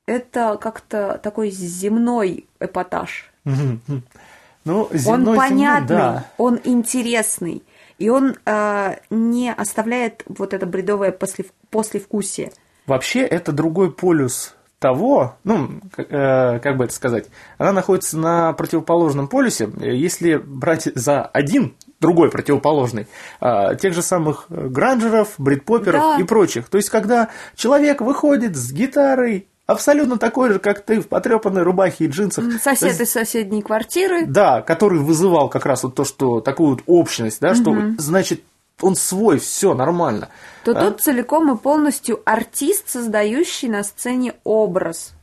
это 0.06 0.58
как-то 0.62 1.20
такой 1.22 1.50
земной 1.50 2.48
эпатаж. 2.62 3.34
Ну, 3.46 4.90
земной, 4.92 5.34
он 5.34 5.36
понятный, 5.38 5.88
земной, 5.88 5.88
да. 5.88 6.26
он 6.38 6.60
интересный. 6.64 7.64
И 8.00 8.10
он 8.10 8.36
э, 8.46 8.96
не 9.10 9.54
оставляет 9.54 10.24
вот 10.28 10.54
это 10.54 10.66
бредовое 10.66 11.12
послев... 11.12 11.48
послевкусие. 11.70 12.52
Вообще, 12.88 13.22
это 13.22 13.52
другой 13.52 13.92
полюс 13.92 14.56
того, 14.80 15.36
ну, 15.44 15.80
э, 15.98 16.60
как 16.60 16.78
бы 16.78 16.86
это 16.86 16.94
сказать, 16.94 17.28
она 17.58 17.72
находится 17.72 18.18
на 18.18 18.54
противоположном 18.54 19.28
полюсе. 19.28 19.70
Если 19.80 20.36
брать 20.36 20.90
за 20.94 21.24
один 21.24 21.76
другой, 22.02 22.30
противоположный, 22.30 23.08
а, 23.40 23.76
тех 23.76 23.94
же 23.94 24.02
самых 24.02 24.46
гранжеров, 24.50 25.36
бритпоперов 25.38 26.02
да. 26.02 26.18
и 26.20 26.24
прочих. 26.24 26.68
То 26.68 26.78
есть, 26.78 26.90
когда 26.90 27.30
человек 27.56 28.02
выходит 28.02 28.56
с 28.56 28.72
гитарой, 28.72 29.48
абсолютно 29.66 30.18
такой 30.18 30.54
же, 30.54 30.60
как 30.60 30.82
ты, 30.82 31.02
в 31.02 31.08
потрепанной 31.08 31.64
рубахе 31.64 32.06
и 32.06 32.08
джинсах. 32.08 32.46
Сосед 32.62 32.90
есть, 32.90 33.02
из 33.02 33.12
соседней 33.12 33.62
квартиры. 33.62 34.26
Да, 34.26 34.62
который 34.62 35.00
вызывал 35.00 35.50
как 35.50 35.66
раз 35.66 35.84
вот 35.84 35.96
то, 35.96 36.06
что 36.06 36.42
такую 36.42 36.72
вот 36.72 36.84
общность, 36.86 37.42
да, 37.42 37.52
угу. 37.52 37.56
что 37.56 37.76
значит 37.98 38.42
он 38.82 38.96
свой, 38.96 39.40
все 39.40 39.74
нормально. 39.74 40.30
То 40.64 40.72
а? 40.72 40.76
тут 40.76 41.02
целиком 41.02 41.56
и 41.56 41.58
полностью 41.58 42.22
артист, 42.26 42.90
создающий 42.90 43.70
на 43.70 43.84
сцене 43.84 44.36
образ. 44.44 45.14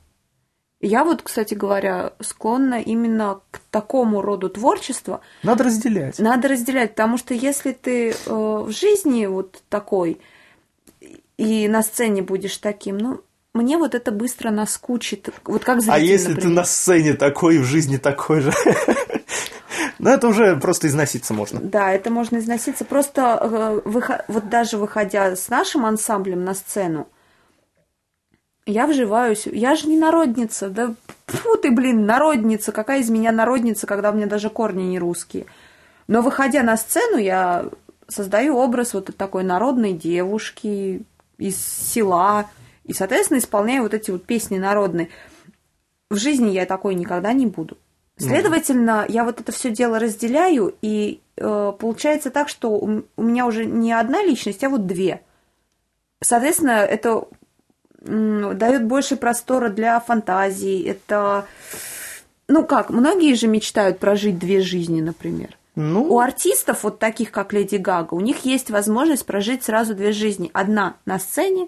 Я 0.80 1.04
вот, 1.04 1.22
кстати 1.22 1.54
говоря, 1.54 2.12
склонна 2.18 2.80
именно 2.80 3.40
к 3.52 3.61
такому 3.70 4.20
роду 4.20 4.50
творчества. 4.50 5.20
Надо 5.44 5.64
разделять. 5.64 6.18
Надо 6.18 6.49
разделять, 6.49 6.90
потому 6.90 7.18
что 7.18 7.34
если 7.34 7.70
ты 7.70 8.11
э, 8.11 8.14
в 8.26 8.70
жизни 8.70 9.26
вот 9.26 9.62
такой 9.68 10.20
и 11.37 11.68
на 11.68 11.82
сцене 11.82 12.22
будешь 12.22 12.56
таким, 12.56 12.99
ну, 12.99 13.20
мне 13.54 13.76
вот 13.76 13.94
это 13.94 14.11
быстро 14.12 14.50
наскучит. 14.50 15.28
Вот 15.44 15.64
как 15.64 15.80
зритель, 15.80 15.94
А 15.94 15.99
если 15.99 16.28
например. 16.30 16.42
ты 16.42 16.54
на 16.54 16.64
сцене 16.64 17.14
такой, 17.14 17.59
в 17.59 17.64
жизни 17.64 17.99
такой 17.99 18.40
же? 18.40 18.52
Ну, 19.99 20.11
это 20.11 20.26
уже 20.26 20.56
просто 20.56 20.88
износиться 20.88 21.32
можно. 21.32 21.61
Да, 21.61 21.92
это 21.92 22.11
можно 22.11 22.38
износиться. 22.38 22.85
Просто 22.85 23.38
э, 23.40 23.80
вот 24.26 24.49
даже 24.49 24.76
выходя 24.76 25.37
с 25.37 25.49
нашим 25.49 25.87
ансамблем 25.87 26.42
на 26.44 26.54
сцену, 26.54 27.06
я 28.66 28.88
вживаюсь. 28.88 29.47
Я 29.47 29.76
же 29.76 29.87
не 29.87 29.97
народница. 29.97 30.71
Да 30.71 30.94
фу 31.26 31.56
ты, 31.56 31.71
блин, 31.71 32.04
народница. 32.04 32.73
Какая 32.73 33.00
из 33.00 33.11
меня 33.11 33.30
народница, 33.30 33.87
когда 33.87 34.11
у 34.11 34.14
меня 34.14 34.26
даже 34.26 34.50
корни 34.50 34.82
не 34.82 34.99
русские. 34.99 35.47
Но 36.09 36.21
выходя 36.21 36.64
на 36.64 36.76
сцену, 36.76 37.16
я 37.18 37.66
создаю 38.09 38.56
образ 38.56 38.94
вот 38.94 39.16
такой 39.16 39.44
народной 39.44 39.92
девушки 39.92 41.02
из 41.38 41.64
села. 41.64 42.47
И, 42.84 42.92
соответственно, 42.92 43.38
исполняю 43.38 43.82
вот 43.82 43.94
эти 43.94 44.10
вот 44.10 44.24
песни 44.24 44.58
народные. 44.58 45.08
В 46.10 46.16
жизни 46.16 46.50
я 46.50 46.66
такой 46.66 46.94
никогда 46.94 47.32
не 47.32 47.46
буду. 47.46 47.78
Следовательно, 48.18 49.04
я 49.08 49.24
вот 49.24 49.40
это 49.40 49.50
все 49.52 49.70
дело 49.70 49.98
разделяю, 49.98 50.74
и 50.82 51.20
э, 51.36 51.72
получается 51.78 52.30
так, 52.30 52.48
что 52.48 52.70
у, 52.70 53.02
у 53.16 53.22
меня 53.22 53.46
уже 53.46 53.64
не 53.64 53.92
одна 53.92 54.22
личность, 54.22 54.62
а 54.62 54.68
вот 54.68 54.86
две. 54.86 55.22
Соответственно, 56.20 56.84
это 56.84 57.24
м, 58.04 58.56
дает 58.56 58.84
больше 58.84 59.16
простора 59.16 59.70
для 59.70 59.98
фантазии. 59.98 60.84
Это, 60.84 61.46
ну 62.48 62.64
как, 62.64 62.90
многие 62.90 63.34
же 63.34 63.48
мечтают 63.48 63.98
прожить 63.98 64.38
две 64.38 64.60
жизни, 64.60 65.00
например. 65.00 65.56
Ну... 65.74 66.04
У 66.04 66.20
артистов, 66.20 66.84
вот 66.84 66.98
таких 66.98 67.30
как 67.32 67.52
Леди 67.52 67.76
Гага, 67.76 68.14
у 68.14 68.20
них 68.20 68.44
есть 68.44 68.70
возможность 68.70 69.24
прожить 69.24 69.64
сразу 69.64 69.94
две 69.94 70.12
жизни. 70.12 70.50
Одна 70.52 70.96
на 71.06 71.18
сцене, 71.18 71.66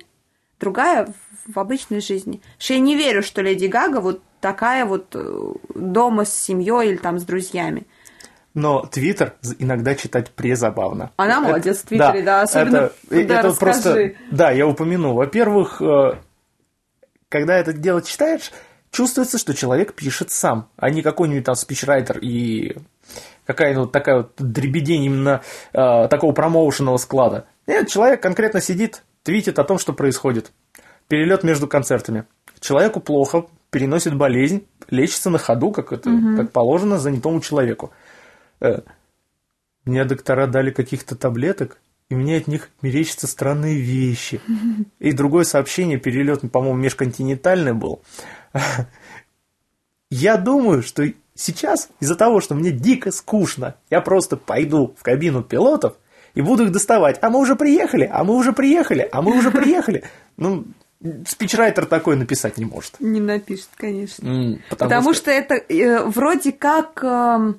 другая 0.61 1.13
в 1.47 1.59
обычной 1.59 2.01
жизни. 2.01 2.41
Что 2.59 2.75
я 2.75 2.81
не 2.81 2.97
верю, 2.97 3.23
что 3.23 3.43
Леди 3.43 3.67
Гага 3.67 4.01
вот 4.01 4.23
такая 4.41 4.85
вот 4.85 5.15
э, 5.15 5.53
дома 5.75 6.25
с 6.25 6.35
семьей 6.35 6.91
или 6.91 6.97
там 6.97 7.19
с 7.19 7.25
друзьями. 7.25 7.87
Но 8.55 8.87
Твиттер 8.87 9.35
иногда 9.59 9.95
читать 9.95 10.31
презабавно. 10.31 11.11
Она 11.17 11.41
молодец 11.41 11.79
в 11.79 11.87
Твиттере, 11.87 12.23
да, 12.23 12.39
да 12.39 12.43
особенно 12.43 12.77
это, 12.77 12.95
когда 13.09 13.41
это 13.41 13.53
просто, 13.53 14.13
Да, 14.31 14.51
я 14.53 14.67
упомяну. 14.67 15.15
Во-первых, 15.15 15.83
э, 15.83 16.15
когда 17.29 17.57
это 17.57 17.73
дело 17.73 18.01
читаешь, 18.01 18.53
чувствуется, 18.93 19.39
что 19.39 19.55
человек 19.55 19.95
пишет 19.95 20.31
сам, 20.31 20.69
а 20.77 20.89
не 20.91 21.03
какой-нибудь 21.03 21.45
там 21.45 21.57
спичрайтер 21.57 22.19
и 22.19 22.77
какая-то 23.45 23.81
вот 23.81 23.93
такая 23.93 24.19
вот 24.19 24.35
дребедень 24.39 25.05
именно 25.05 25.43
э, 25.73 26.09
такого 26.09 26.33
промоушенного 26.33 26.97
склада. 26.99 27.47
Нет, 27.67 27.89
человек 27.89 28.23
конкретно 28.23 28.61
сидит, 28.61 29.03
твитит 29.25 29.59
о 29.59 29.65
том, 29.65 29.79
что 29.79 29.93
происходит. 29.93 30.53
Перелет 31.09 31.43
между 31.43 31.67
концертами. 31.67 32.25
Человеку 32.61 33.01
плохо, 33.01 33.47
переносит 33.71 34.15
болезнь, 34.15 34.67
лечится 34.89 35.31
на 35.31 35.39
ходу, 35.39 35.73
как 35.73 35.93
это 35.93 36.09
угу. 36.09 36.37
как 36.37 36.53
положено 36.53 36.99
занятому 36.99 37.41
человеку. 37.41 37.91
Э, 38.61 38.83
мне 39.85 40.05
доктора 40.05 40.47
дали 40.47 40.71
каких-то 40.71 41.17
таблеток, 41.17 41.79
и 42.09 42.15
мне 42.15 42.37
от 42.37 42.47
них 42.47 42.71
мерещатся 42.83 43.27
странные 43.27 43.79
вещи. 43.79 44.41
И 44.99 45.13
другое 45.13 45.45
сообщение, 45.45 45.99
перелет, 45.99 46.41
по-моему, 46.53 46.79
межконтинентальный 46.79 47.73
был. 47.73 48.03
Я 50.11 50.37
думаю, 50.37 50.83
что 50.83 51.05
сейчас 51.35 51.89
из-за 51.99 52.15
того, 52.15 52.41
что 52.41 52.55
мне 52.55 52.71
дико 52.71 53.11
скучно, 53.11 53.75
я 53.91 54.01
просто 54.01 54.37
пойду 54.37 54.95
в 54.97 55.03
кабину 55.03 55.43
пилотов 55.43 55.97
и 56.35 56.43
буду 56.43 56.65
их 56.65 56.73
доставать. 56.73 57.19
А 57.23 57.31
мы 57.31 57.39
уже 57.39 57.57
приехали, 57.57 58.09
а 58.11 58.25
мы 58.25 58.35
уже 58.35 58.53
приехали, 58.53 59.09
а 59.11 59.23
мы 59.23 59.37
уже 59.37 59.51
приехали. 59.51 60.05
Ну, 60.37 60.65
спичрайтер 61.29 61.87
такой 61.87 62.17
написать 62.17 62.59
не 62.59 62.65
может. 62.65 62.99
Не 62.99 63.21
напишет, 63.21 63.69
конечно. 63.77 64.59
Потому 64.69 64.91
потому 64.91 65.15
что... 65.15 65.23
что 65.23 65.31
это 65.31 65.55
э, 65.55 66.03
вроде 66.03 66.51
как 66.51 67.05
э, 67.05 67.55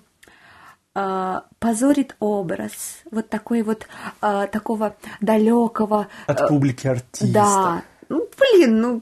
э, 0.94 1.42
позорит 1.60 2.18
образ 2.20 2.74
вот 3.12 3.30
такой 3.30 3.62
вот 3.62 3.88
э, 4.22 4.48
такого 4.52 4.98
далекого 5.22 6.08
от 6.28 6.42
э, 6.42 6.48
публики 6.50 6.88
артиста. 6.88 7.34
Да. 7.34 7.84
Ну, 8.10 8.28
блин, 8.38 8.82
ну 8.82 9.02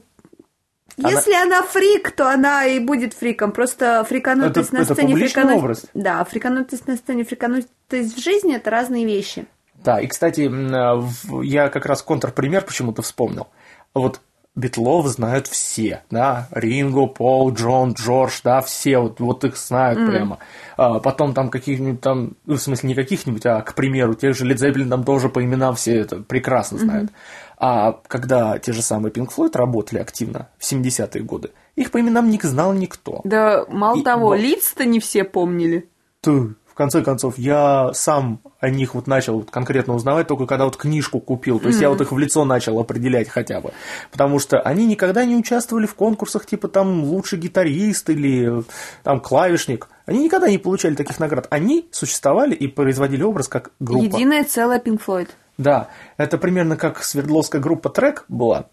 она... 0.98 1.10
Если 1.10 1.34
она 1.34 1.62
фрик, 1.62 2.12
то 2.12 2.30
она 2.30 2.66
и 2.66 2.78
будет 2.78 3.14
фриком. 3.14 3.50
Просто 3.50 4.04
фриканутость 4.04 4.68
это, 4.68 4.78
на 4.78 4.84
сцене... 4.84 5.14
Это 5.14 5.26
фрикануть... 5.26 5.56
образ. 5.56 5.86
Да, 5.94 6.22
фриканутость 6.24 6.86
на 6.86 6.96
сцене, 6.96 7.24
фриканутость 7.24 8.16
в 8.16 8.22
жизни– 8.22 8.54
это 8.56 8.70
разные 8.70 9.04
вещи. 9.04 9.46
Да, 9.84 10.00
и, 10.00 10.06
кстати, 10.06 10.50
э, 10.50 11.42
я 11.44 11.68
как 11.68 11.86
раз 11.86 12.02
контрпример 12.02 12.64
почему-то 12.64 13.02
вспомнил. 13.02 13.48
Вот 13.92 14.20
Битлов 14.56 15.06
знают 15.08 15.48
все, 15.48 16.02
да, 16.10 16.48
Ринго, 16.52 17.06
Пол, 17.06 17.52
Джон, 17.52 17.92
Джордж, 17.92 18.40
да, 18.44 18.60
все, 18.60 18.98
вот, 18.98 19.18
вот 19.18 19.44
их 19.44 19.56
знают 19.56 19.98
mm-hmm. 19.98 20.10
прямо. 20.10 20.38
А 20.76 21.00
потом 21.00 21.34
там 21.34 21.50
каких-нибудь 21.50 22.00
там, 22.00 22.34
ну, 22.46 22.54
в 22.54 22.60
смысле, 22.60 22.88
не 22.88 22.94
каких-нибудь, 22.94 23.44
а, 23.46 23.62
к 23.62 23.74
примеру, 23.74 24.14
тех 24.14 24.36
же 24.36 24.46
Zeppelin 24.46 24.88
там 24.88 25.02
тоже 25.02 25.28
по 25.28 25.44
именам 25.44 25.74
все 25.74 25.96
это 25.96 26.16
прекрасно 26.18 26.78
знают. 26.78 27.10
Mm-hmm. 27.10 27.54
А 27.58 28.00
когда 28.06 28.58
те 28.58 28.72
же 28.72 28.80
самые 28.80 29.12
Pink 29.12 29.30
Floyd 29.36 29.56
работали 29.56 29.98
активно 29.98 30.48
в 30.58 30.70
70-е 30.70 31.22
годы, 31.22 31.50
их 31.74 31.90
по 31.90 32.00
именам 32.00 32.30
не 32.30 32.38
знал 32.42 32.72
никто. 32.72 33.20
Да, 33.24 33.64
мало 33.68 33.98
И, 33.98 34.02
того, 34.02 34.28
вот, 34.28 34.36
лица-то 34.38 34.84
не 34.84 35.00
все 35.00 35.24
помнили. 35.24 35.88
Ты, 36.20 36.54
в 36.74 36.76
конце 36.76 37.02
концов, 37.02 37.38
я 37.38 37.92
сам 37.94 38.40
о 38.58 38.68
них 38.68 38.96
вот 38.96 39.06
начал 39.06 39.42
конкретно 39.42 39.94
узнавать 39.94 40.26
только 40.26 40.44
когда 40.44 40.64
вот 40.64 40.76
книжку 40.76 41.20
купил. 41.20 41.60
То 41.60 41.68
есть 41.68 41.78
mm-hmm. 41.78 41.82
я 41.82 41.88
вот 41.88 42.00
их 42.00 42.10
в 42.10 42.18
лицо 42.18 42.44
начал 42.44 42.80
определять 42.80 43.28
хотя 43.28 43.60
бы. 43.60 43.70
Потому 44.10 44.40
что 44.40 44.60
они 44.60 44.84
никогда 44.84 45.24
не 45.24 45.36
участвовали 45.36 45.86
в 45.86 45.94
конкурсах 45.94 46.46
типа 46.46 46.66
там 46.66 47.04
лучший 47.04 47.38
гитарист 47.38 48.10
или 48.10 48.64
там 49.04 49.20
клавишник. 49.20 49.86
Они 50.04 50.24
никогда 50.24 50.50
не 50.50 50.58
получали 50.58 50.96
таких 50.96 51.20
наград. 51.20 51.46
Они 51.50 51.86
существовали 51.92 52.56
и 52.56 52.66
производили 52.66 53.22
образ 53.22 53.46
как 53.46 53.70
группа. 53.78 54.02
Единая 54.02 54.42
целая 54.42 54.80
Pink 54.80 55.00
Floyd. 55.06 55.28
Да, 55.56 55.90
это 56.16 56.38
примерно 56.38 56.76
как 56.76 57.04
Свердловская 57.04 57.60
группа 57.60 57.88
Трек 57.88 58.24
была 58.26 58.66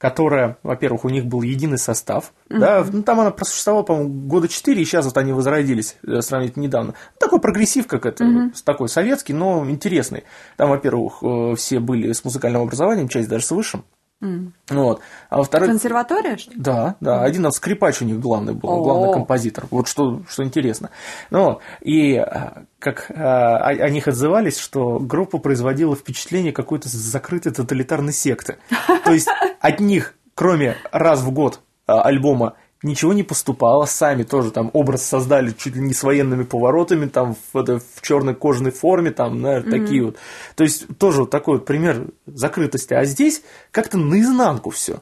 которая, 0.00 0.56
во-первых, 0.62 1.04
у 1.04 1.10
них 1.10 1.26
был 1.26 1.42
единый 1.42 1.76
состав, 1.76 2.32
uh-huh. 2.48 2.58
да, 2.58 2.86
ну, 2.90 3.02
там 3.02 3.20
она 3.20 3.30
просуществовала, 3.30 3.82
по-моему, 3.82 4.08
года 4.26 4.48
четыре, 4.48 4.80
и 4.80 4.84
сейчас 4.86 5.04
вот 5.04 5.18
они 5.18 5.34
возродились 5.34 5.98
э, 6.06 6.22
сравнительно 6.22 6.62
недавно. 6.62 6.94
Такой 7.18 7.38
progressive, 7.38 7.86
как 7.86 8.06
это, 8.06 8.24
uh-huh. 8.24 8.52
такой 8.64 8.88
советский, 8.88 9.34
но 9.34 9.68
интересный. 9.68 10.24
Там, 10.56 10.70
во-первых, 10.70 11.22
э, 11.22 11.54
все 11.56 11.80
были 11.80 12.12
с 12.12 12.24
музыкальным 12.24 12.62
образованием, 12.62 13.08
часть 13.08 13.28
даже 13.28 13.44
с 13.44 13.50
высшим, 13.50 13.84
Мм. 14.22 14.52
Вот. 14.68 15.00
А 15.30 15.38
во-вторых... 15.38 15.70
Консерватория, 15.70 16.36
что 16.36 16.50
ли? 16.50 16.60
Да, 16.60 16.96
да. 17.00 17.22
Мм. 17.22 17.24
Один 17.24 17.52
скрипач 17.52 18.02
у 18.02 18.04
них 18.04 18.20
главный 18.20 18.52
был, 18.52 18.68
о. 18.68 18.82
главный 18.82 19.12
композитор. 19.14 19.66
Вот 19.70 19.88
что, 19.88 20.22
что 20.28 20.44
интересно. 20.44 20.90
Ну, 21.30 21.60
и 21.80 22.16
а, 22.16 22.64
как 22.78 23.10
а, 23.10 23.58
о, 23.58 23.88
них 23.88 24.08
отзывались, 24.08 24.58
что 24.58 24.98
группа 24.98 25.38
производила 25.38 25.96
впечатление 25.96 26.52
какой-то 26.52 26.88
закрытой 26.88 27.52
тоталитарной 27.52 28.12
секты. 28.12 28.58
То 29.04 29.12
есть 29.12 29.28
от 29.60 29.80
них, 29.80 30.14
кроме 30.34 30.76
раз 30.92 31.20
в 31.20 31.30
год 31.30 31.60
а, 31.86 32.02
альбома 32.02 32.54
ничего 32.82 33.12
не 33.12 33.22
поступало, 33.22 33.84
сами 33.84 34.22
тоже 34.22 34.50
там 34.50 34.70
образ 34.72 35.04
создали 35.04 35.52
чуть 35.52 35.76
ли 35.76 35.82
не 35.82 35.92
с 35.92 36.02
военными 36.02 36.44
поворотами, 36.44 37.06
там 37.06 37.36
в, 37.52 37.78
в 37.78 38.02
черной 38.02 38.34
кожаной 38.34 38.70
форме, 38.70 39.10
там, 39.10 39.40
наверное, 39.40 39.78
mm-hmm. 39.78 39.82
такие 39.82 40.04
вот. 40.04 40.16
То 40.56 40.64
есть 40.64 40.86
тоже 40.98 41.20
вот 41.20 41.30
такой 41.30 41.58
вот 41.58 41.66
пример 41.66 42.06
закрытости. 42.26 42.94
А 42.94 43.04
здесь 43.04 43.42
как-то 43.70 43.98
наизнанку 43.98 44.70
все 44.70 45.00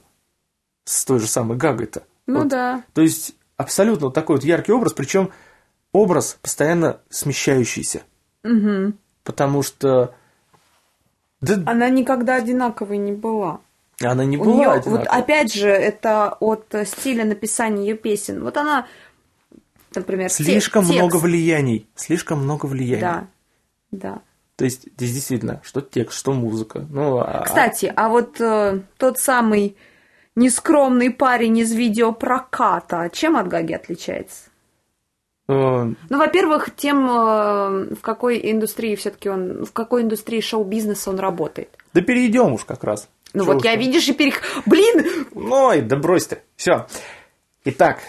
с 0.85 1.05
той 1.05 1.21
же 1.21 1.27
самой 1.27 1.57
Гагой-то. 1.57 2.03
Ну 2.27 2.41
вот. 2.41 2.49
да. 2.49 2.83
То 2.95 3.03
есть 3.03 3.35
абсолютно 3.57 4.07
вот 4.07 4.15
такой 4.15 4.37
вот 4.37 4.45
яркий 4.45 4.73
образ, 4.73 4.93
причем 4.93 5.31
образ 5.93 6.39
постоянно 6.41 7.01
смещающийся. 7.11 8.03
Угу. 8.45 8.95
Потому 9.25 9.63
что... 9.63 10.15
Да... 11.41 11.63
Она 11.67 11.89
никогда 11.89 12.37
одинаковой 12.37 12.99
не 12.99 13.13
была. 13.13 13.61
Она 14.01 14.25
не 14.25 14.37
была 14.37 14.55
нее, 14.55 14.83
Вот 14.87 15.07
опять 15.07 15.53
же, 15.53 15.69
это 15.69 16.37
от 16.41 16.75
стиля 16.85 17.25
написания 17.25 17.89
ее 17.89 17.97
песен. 17.97 18.45
Вот 18.45 18.57
она, 18.57 18.87
например, 19.95 20.31
Слишком 20.31 20.85
текст. 20.85 20.99
много 20.99 21.17
влияний. 21.17 21.89
Слишком 21.97 22.45
много 22.45 22.67
влияний. 22.67 23.01
Да. 23.01 23.27
Да. 23.91 24.23
То 24.57 24.65
есть 24.65 24.89
здесь 24.97 25.15
действительно, 25.15 25.61
что 25.65 25.81
текст, 25.81 26.19
что 26.19 26.33
музыка. 26.33 26.85
Ну, 26.91 27.19
а... 27.19 27.45
Кстати, 27.45 27.93
а 27.95 28.09
вот 28.09 28.41
э, 28.41 28.81
тот 28.97 29.19
самый 29.19 29.77
нескромный 30.35 31.11
парень 31.11 31.59
из 31.59 31.73
видеопроката, 31.73 33.09
чем 33.13 33.37
от 33.37 33.47
Гаги 33.47 33.73
отличается? 33.73 34.51
Э, 35.49 35.93
ну, 36.11 36.19
во-первых, 36.19 36.75
тем, 36.75 37.09
э, 37.09 37.95
в 37.95 38.01
какой 38.01 38.51
индустрии 38.51 38.97
все-таки 38.97 39.29
он, 39.29 39.65
в 39.65 39.73
какой 39.73 40.03
индустрии 40.03 40.41
шоу-бизнеса 40.41 41.11
он 41.11 41.21
работает. 41.21 41.77
Да 41.95 42.01
перейдем 42.01 42.53
уж 42.53 42.65
как 42.65 42.83
раз. 42.83 43.09
Ну 43.35 43.45
вот 43.45 43.65
я, 43.65 43.77
видишь, 43.77 44.09
и 44.09 44.13
перех... 44.13 44.43
Блин! 44.67 45.27
Ой, 45.35 45.83
да 45.83 45.97
брось 45.97 46.27
ты. 46.27 46.43
Все. 46.57 46.87
Итак, 47.65 48.01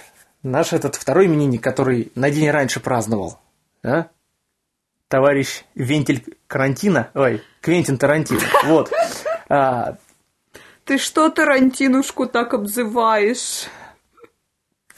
наш 0.43 0.73
этот 0.73 0.95
второй 0.95 1.25
именинник, 1.25 1.61
который 1.61 2.11
на 2.15 2.29
день 2.31 2.49
раньше 2.49 2.79
праздновал, 2.79 3.39
а? 3.83 4.07
товарищ 5.09 5.63
Вентиль 5.75 6.23
Карантина, 6.47 7.09
ой, 7.13 7.43
Квентин 7.61 7.97
Тарантино, 7.97 8.41
вот. 8.65 8.91
А... 9.51 9.97
Ты 10.85 10.99
что 10.99 11.29
Тарантинушку 11.29 12.27
так 12.27 12.53
обзываешь? 12.53 13.65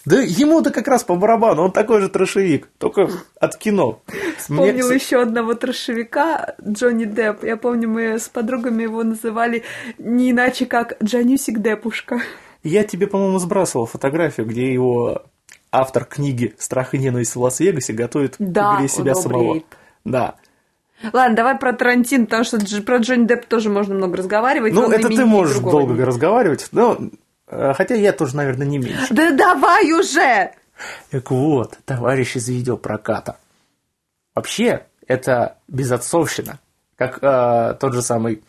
Да 0.05 0.19
ему-то 0.19 0.71
как 0.71 0.87
раз 0.87 1.03
по 1.03 1.15
барабану, 1.15 1.63
он 1.63 1.71
такой 1.71 2.01
же 2.01 2.09
трошевик, 2.09 2.69
только 2.77 3.09
от 3.39 3.57
кино. 3.57 4.01
Вспомнил 4.37 4.87
Мне... 4.87 4.95
еще 4.95 5.21
одного 5.21 5.53
трошевика, 5.53 6.55
Джонни 6.67 7.05
Депп. 7.05 7.43
Я 7.43 7.57
помню, 7.57 7.87
мы 7.87 8.17
с 8.19 8.27
подругами 8.27 8.83
его 8.83 9.03
называли 9.03 9.63
не 9.99 10.31
иначе, 10.31 10.65
как 10.65 10.97
Джанюсик 11.03 11.59
Депушка. 11.59 12.21
Я 12.63 12.83
тебе, 12.83 13.07
по-моему, 13.07 13.37
сбрасывал 13.39 13.85
фотографию, 13.85 14.47
где 14.47 14.71
его 14.71 15.23
автор 15.71 16.05
книги 16.05 16.53
«Страх 16.57 16.93
и 16.93 16.97
ненависть 16.97 17.35
в 17.35 17.41
Лас-Вегасе» 17.41 17.93
готовит 17.93 18.35
да, 18.39 18.75
к 18.75 18.79
игре 18.79 18.87
себя 18.87 19.15
самого. 19.15 19.61
Да. 20.03 20.35
Ладно, 21.13 21.35
давай 21.35 21.57
про 21.57 21.73
Тарантино, 21.73 22.25
потому 22.25 22.43
что 22.43 22.59
про 22.83 22.97
Джонни 22.97 23.25
Депп 23.25 23.45
тоже 23.45 23.69
можно 23.69 23.95
много 23.95 24.17
разговаривать. 24.17 24.73
Ну, 24.73 24.91
это 24.91 25.09
ты 25.09 25.25
можешь 25.25 25.57
долго 25.59 26.05
разговаривать, 26.05 26.67
но 26.71 26.97
хотя 27.51 27.95
я 27.95 28.13
тоже, 28.13 28.35
наверное, 28.35 28.67
не 28.67 28.77
меньше. 28.79 29.13
Да 29.13 29.31
давай 29.31 29.91
уже! 29.91 30.51
Так 31.09 31.31
вот, 31.31 31.77
товарищ 31.85 32.35
из 32.35 32.49
видеопроката. 32.49 33.37
Вообще, 34.33 34.85
это 35.07 35.57
безотцовщина. 35.67 36.59
Как 36.95 37.19
э, 37.21 37.75
тот 37.79 37.93
же 37.93 38.01
самый 38.01 38.43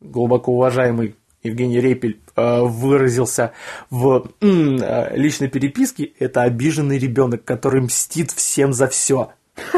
глубоко 0.00 0.52
уважаемый 0.52 1.16
Евгений 1.42 1.80
Репель 1.80 2.20
э, 2.36 2.60
выразился 2.62 3.52
в 3.90 4.30
э, 4.40 5.16
личной 5.16 5.48
переписке, 5.48 6.12
это 6.18 6.42
обиженный 6.42 6.98
ребенок, 6.98 7.44
который 7.44 7.80
мстит 7.80 8.30
всем 8.30 8.72
за 8.72 8.88
все. 8.88 9.32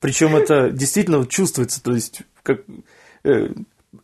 Причем 0.00 0.36
это 0.36 0.70
действительно 0.70 1.26
чувствуется, 1.26 1.82
то 1.82 1.92
есть 1.92 2.22
как 2.42 2.60
э, 3.24 3.48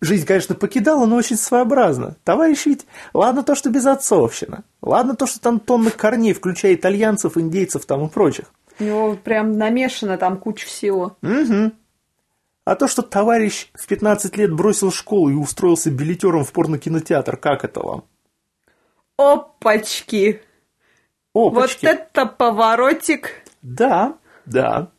жизнь, 0.00 0.26
конечно, 0.26 0.54
покидала, 0.54 1.06
но 1.06 1.16
очень 1.16 1.37
своеобразно. 1.37 2.16
Товарищ 2.25 2.66
ведь, 2.66 2.87
ладно 3.12 3.42
то, 3.42 3.54
что 3.54 3.70
безотцовщина, 3.70 4.64
ладно 4.82 5.16
то, 5.16 5.26
что 5.26 5.40
там 5.40 5.61
тонны 5.61 5.90
корней, 5.90 6.32
включая 6.32 6.75
итальянцев, 6.75 7.37
индейцев 7.37 7.87
там 7.87 8.06
и 8.06 8.09
прочих. 8.09 8.47
У 8.78 8.85
него 8.85 9.14
прям 9.14 9.59
намешано 9.59 10.16
там 10.16 10.38
куча 10.38 10.66
всего. 10.66 11.16
Угу. 11.23 11.73
А 12.64 12.76
то, 12.76 12.88
что 12.88 13.02
товарищ 13.02 13.70
в 13.75 13.87
15 13.87 14.37
лет 14.37 14.52
бросил 14.52 14.92
школу 14.92 15.30
и 15.30 15.35
устроился 15.35 15.90
билетером 15.90 16.44
в 16.44 16.52
порнокинотеатр, 16.52 17.37
как 17.37 17.64
это 17.64 17.80
вам? 17.80 18.04
Опачки! 19.16 20.40
Опачки! 21.35 21.85
Вот 21.87 21.94
это 21.94 22.26
поворотик! 22.26 23.42
Да, 23.62 24.16
да. 24.47 24.90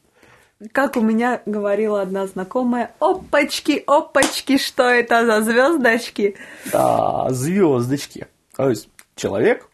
Как 0.71 0.95
у 0.95 1.01
меня 1.01 1.41
говорила 1.45 2.01
одна 2.01 2.27
знакомая, 2.27 2.91
опачки, 2.99 3.83
опачки, 3.87 4.57
что 4.57 4.83
это 4.83 5.25
за 5.25 5.41
звездочки? 5.41 6.35
Да, 6.71 7.27
звездочки. 7.31 8.27
То 8.55 8.69
есть 8.69 8.89
человек 9.15 9.67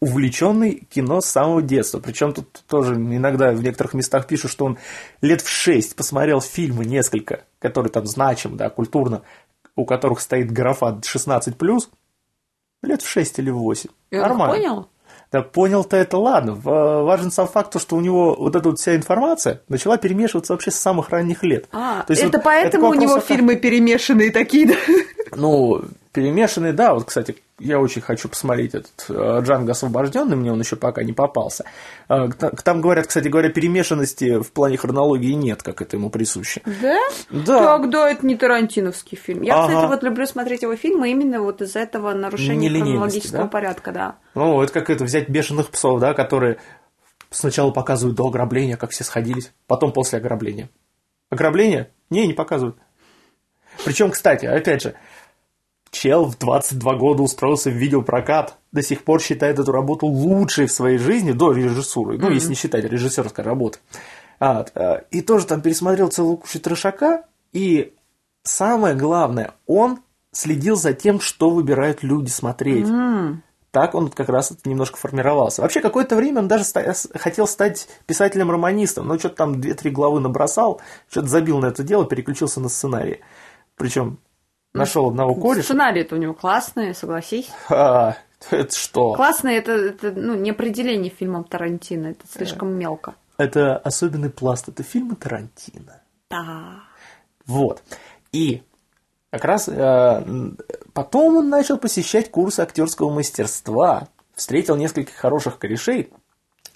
увлеченный 0.00 0.86
кино 0.90 1.20
с 1.20 1.26
самого 1.26 1.62
детства. 1.62 2.00
Причем 2.00 2.32
тут 2.32 2.64
тоже 2.68 2.94
иногда 2.94 3.52
в 3.52 3.62
некоторых 3.62 3.94
местах 3.94 4.26
пишут, 4.26 4.50
что 4.50 4.64
он 4.64 4.78
лет 5.20 5.40
в 5.40 5.48
шесть 5.48 5.96
посмотрел 5.96 6.40
фильмы 6.40 6.84
несколько, 6.84 7.44
которые 7.58 7.92
там 7.92 8.06
значим, 8.06 8.56
да, 8.56 8.70
культурно, 8.70 9.22
у 9.76 9.84
которых 9.84 10.20
стоит 10.20 10.50
графа 10.50 11.00
16+, 11.02 11.88
лет 12.82 13.02
в 13.02 13.08
шесть 13.08 13.38
или 13.38 13.50
в 13.50 13.58
восемь. 13.58 13.90
Нормально. 14.10 14.56
понял? 14.56 14.88
Да 15.30 15.42
понял-то 15.42 15.96
это 15.96 16.16
ладно. 16.16 16.54
Важен 16.54 17.30
сам 17.30 17.46
факт, 17.46 17.72
то, 17.72 17.78
что 17.78 17.96
у 17.96 18.00
него 18.00 18.34
вот 18.34 18.56
эта 18.56 18.68
вот 18.68 18.78
вся 18.78 18.96
информация 18.96 19.60
начала 19.68 19.98
перемешиваться 19.98 20.54
вообще 20.54 20.70
с 20.70 20.76
самых 20.76 21.10
ранних 21.10 21.42
лет. 21.42 21.66
А, 21.70 22.02
то 22.02 22.12
есть 22.12 22.22
это 22.22 22.38
вот, 22.38 22.44
поэтому 22.44 22.92
это 22.92 22.98
у 22.98 23.00
него 23.00 23.20
фильмы 23.20 23.56
перемешанные 23.56 24.30
такие, 24.30 24.68
да? 24.68 24.74
Ну, 25.36 25.82
перемешанные, 26.18 26.72
да. 26.72 26.94
Вот, 26.94 27.04
кстати, 27.04 27.36
я 27.58 27.78
очень 27.78 28.02
хочу 28.02 28.28
посмотреть 28.28 28.74
этот 28.74 29.06
э, 29.08 29.40
Джанго 29.42 29.72
освобожденный, 29.72 30.36
мне 30.36 30.52
он 30.52 30.60
еще 30.60 30.76
пока 30.76 31.02
не 31.04 31.12
попался. 31.12 31.64
Э, 32.08 32.28
там 32.64 32.80
говорят, 32.80 33.06
кстати 33.06 33.28
говоря, 33.28 33.50
перемешанности 33.50 34.40
в 34.42 34.50
плане 34.52 34.76
хронологии 34.76 35.32
нет, 35.32 35.62
как 35.62 35.80
это 35.80 35.96
ему 35.96 36.10
присуще. 36.10 36.62
Да? 36.82 36.98
Да. 37.30 37.78
Тогда 37.78 38.10
это 38.10 38.26
не 38.26 38.36
Тарантиновский 38.36 39.16
фильм. 39.16 39.42
Я, 39.42 39.56
ага. 39.56 39.68
кстати, 39.68 39.86
вот 39.86 40.02
люблю 40.02 40.26
смотреть 40.26 40.62
его 40.62 40.74
фильмы 40.76 41.10
именно 41.10 41.40
вот 41.40 41.62
из-за 41.62 41.80
этого 41.80 42.12
нарушения 42.14 42.68
хронологического 42.68 43.44
да? 43.44 43.48
порядка, 43.48 43.92
да. 43.92 44.16
Ну, 44.34 44.60
это 44.60 44.72
как 44.72 44.90
это 44.90 45.04
взять 45.04 45.28
бешеных 45.28 45.70
псов, 45.70 46.00
да, 46.00 46.14
которые 46.14 46.58
сначала 47.30 47.70
показывают 47.70 48.16
до 48.16 48.26
ограбления, 48.26 48.76
как 48.76 48.90
все 48.90 49.04
сходились, 49.04 49.52
потом 49.66 49.92
после 49.92 50.18
ограбления. 50.18 50.68
Ограбление? 51.30 51.90
Не, 52.10 52.26
не 52.26 52.32
показывают. 52.32 52.76
Причем, 53.84 54.10
кстати, 54.10 54.46
опять 54.46 54.82
же, 54.82 54.94
Чел 56.00 56.26
в 56.26 56.38
22 56.38 56.94
года 56.94 57.24
устроился 57.24 57.70
в 57.70 57.74
видеопрокат, 57.74 58.56
до 58.70 58.82
сих 58.82 59.02
пор 59.02 59.20
считает 59.20 59.58
эту 59.58 59.72
работу 59.72 60.06
лучшей 60.06 60.66
в 60.66 60.72
своей 60.72 60.96
жизни, 60.96 61.32
до 61.32 61.50
режиссуры, 61.50 62.16
mm-hmm. 62.16 62.20
ну, 62.20 62.30
если 62.30 62.50
не 62.50 62.54
считать 62.54 62.84
режиссерской 62.84 63.42
работы. 63.42 63.80
А, 64.38 64.64
и 65.10 65.22
тоже 65.22 65.46
там 65.46 65.60
пересмотрел 65.60 66.08
целую 66.08 66.36
кучу 66.36 66.60
трешака, 66.60 67.24
и 67.52 67.94
самое 68.44 68.94
главное, 68.94 69.54
он 69.66 69.98
следил 70.30 70.76
за 70.76 70.92
тем, 70.92 71.18
что 71.18 71.50
выбирают 71.50 72.04
люди 72.04 72.30
смотреть. 72.30 72.86
Mm-hmm. 72.86 73.36
Так 73.72 73.96
он 73.96 74.08
как 74.08 74.28
раз 74.28 74.52
немножко 74.64 74.98
формировался. 74.98 75.62
Вообще, 75.62 75.80
какое-то 75.80 76.14
время 76.14 76.42
он 76.42 76.48
даже 76.48 76.62
ста- 76.62 76.94
хотел 77.14 77.48
стать 77.48 77.88
писателем-романистом, 78.06 79.04
но 79.04 79.18
что-то 79.18 79.34
там 79.34 79.54
2-3 79.54 79.90
главы 79.90 80.20
набросал, 80.20 80.80
что-то 81.10 81.26
забил 81.26 81.58
на 81.58 81.66
это 81.66 81.82
дело, 81.82 82.04
переключился 82.04 82.60
на 82.60 82.68
сценарий. 82.68 83.18
Причем 83.76 84.18
нашел 84.74 85.08
одного 85.08 85.34
кореша. 85.34 85.64
Сценарий-то 85.64 86.14
у 86.14 86.18
него 86.18 86.34
классный, 86.34 86.94
согласись. 86.94 87.50
А, 87.70 88.16
это 88.50 88.74
что? 88.74 89.14
Классный 89.14 89.56
это, 89.56 89.72
это 89.72 90.12
ну, 90.12 90.34
не 90.34 90.50
определение 90.50 91.10
фильмом 91.10 91.44
Тарантино, 91.44 92.08
это 92.08 92.24
слишком 92.30 92.72
мелко. 92.72 93.14
Это 93.36 93.76
особенный 93.76 94.30
пласт, 94.30 94.68
это 94.68 94.82
фильмы 94.82 95.16
Тарантино. 95.16 96.00
Да. 96.30 96.82
Вот. 97.46 97.82
И 98.32 98.62
как 99.30 99.44
раз 99.44 99.68
э, 99.68 100.24
потом 100.92 101.36
он 101.36 101.48
начал 101.48 101.78
посещать 101.78 102.30
курсы 102.30 102.60
актерского 102.60 103.10
мастерства, 103.10 104.08
встретил 104.34 104.76
нескольких 104.76 105.14
хороших 105.14 105.58
корешей, 105.58 106.10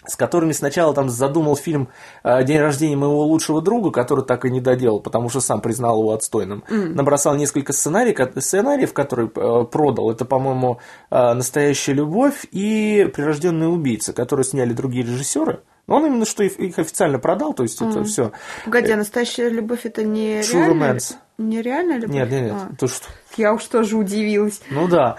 с 0.07 0.17
которыми 0.17 0.53
сначала 0.53 0.95
там 0.95 1.09
задумал 1.09 1.57
фильм 1.57 1.89
э, 2.25 2.45
«День 2.45 2.59
рождения 2.59 2.97
моего 2.97 3.25
лучшего 3.25 3.63
друга», 3.63 3.91
который 3.91 4.25
так 4.25 4.45
и 4.45 4.51
не 4.51 4.61
доделал, 4.61 5.01
потому 5.01 5.29
что 5.29 5.41
сам 5.41 5.61
признал 5.61 6.01
его 6.01 6.13
отстойным. 6.13 6.65
Mm. 6.69 6.95
Набросал 6.95 7.37
несколько 7.37 7.73
сценариев, 7.73 8.33
сценариев, 8.43 8.93
которые 8.93 9.31
э, 9.35 9.65
продал. 9.71 10.11
Это, 10.11 10.25
по-моему, 10.25 10.81
э, 11.11 11.33
«Настоящая 11.35 11.95
любовь» 11.95 12.47
и 12.51 13.09
«Прирожденные 13.15 13.69
убийцы», 13.69 14.13
которые 14.13 14.45
сняли 14.45 14.73
другие 14.73 15.05
режиссеры. 15.05 15.61
Но 15.87 15.97
он 15.97 16.07
именно 16.07 16.25
что 16.25 16.45
их 16.45 16.79
официально 16.79 17.19
продал, 17.19 17.55
то 17.55 17.63
есть 17.63 17.81
mm. 17.81 17.91
это 17.91 18.05
все. 18.05 18.33
Погоди, 18.65 18.93
а 18.93 18.97
настоящая 18.97 19.49
любовь 19.49 19.85
это 19.85 20.05
не 20.05 20.41
True 20.41 20.55
реальная, 20.55 20.95
romance. 20.95 21.15
не 21.39 21.63
реальная 21.63 21.97
любовь? 21.99 22.15
Нет, 22.15 22.31
нет, 22.31 22.43
нет. 22.43 22.55
А. 22.55 22.77
То, 22.77 22.87
что... 22.87 23.07
Я 23.37 23.53
уж 23.53 23.65
тоже 23.65 23.97
удивилась. 23.97 24.61
Ну 24.71 24.87
да. 24.87 25.17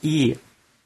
И 0.00 0.38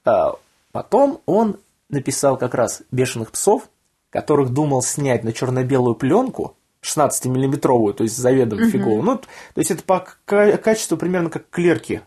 а, 0.05 0.35
потом 0.73 1.21
он 1.27 1.59
написал 1.91 2.37
как 2.37 2.55
раз 2.55 2.83
«Бешеных 2.91 3.33
псов», 3.33 3.69
которых 4.11 4.51
думал 4.51 4.83
снять 4.83 5.25
на 5.25 5.33
черно-белую 5.33 5.95
пленку, 5.95 6.57
16-миллиметровую, 6.83 7.93
то 7.93 8.05
есть 8.05 8.17
заведомо 8.17 8.63
угу. 8.63 8.71
фиговую. 8.71 9.03
Ну, 9.03 9.19
то 9.19 9.29
есть 9.57 9.71
это 9.71 9.83
по 9.83 10.07
качеству 10.25 10.97
примерно 10.97 11.31
как 11.31 11.49
клерки. 11.51 12.03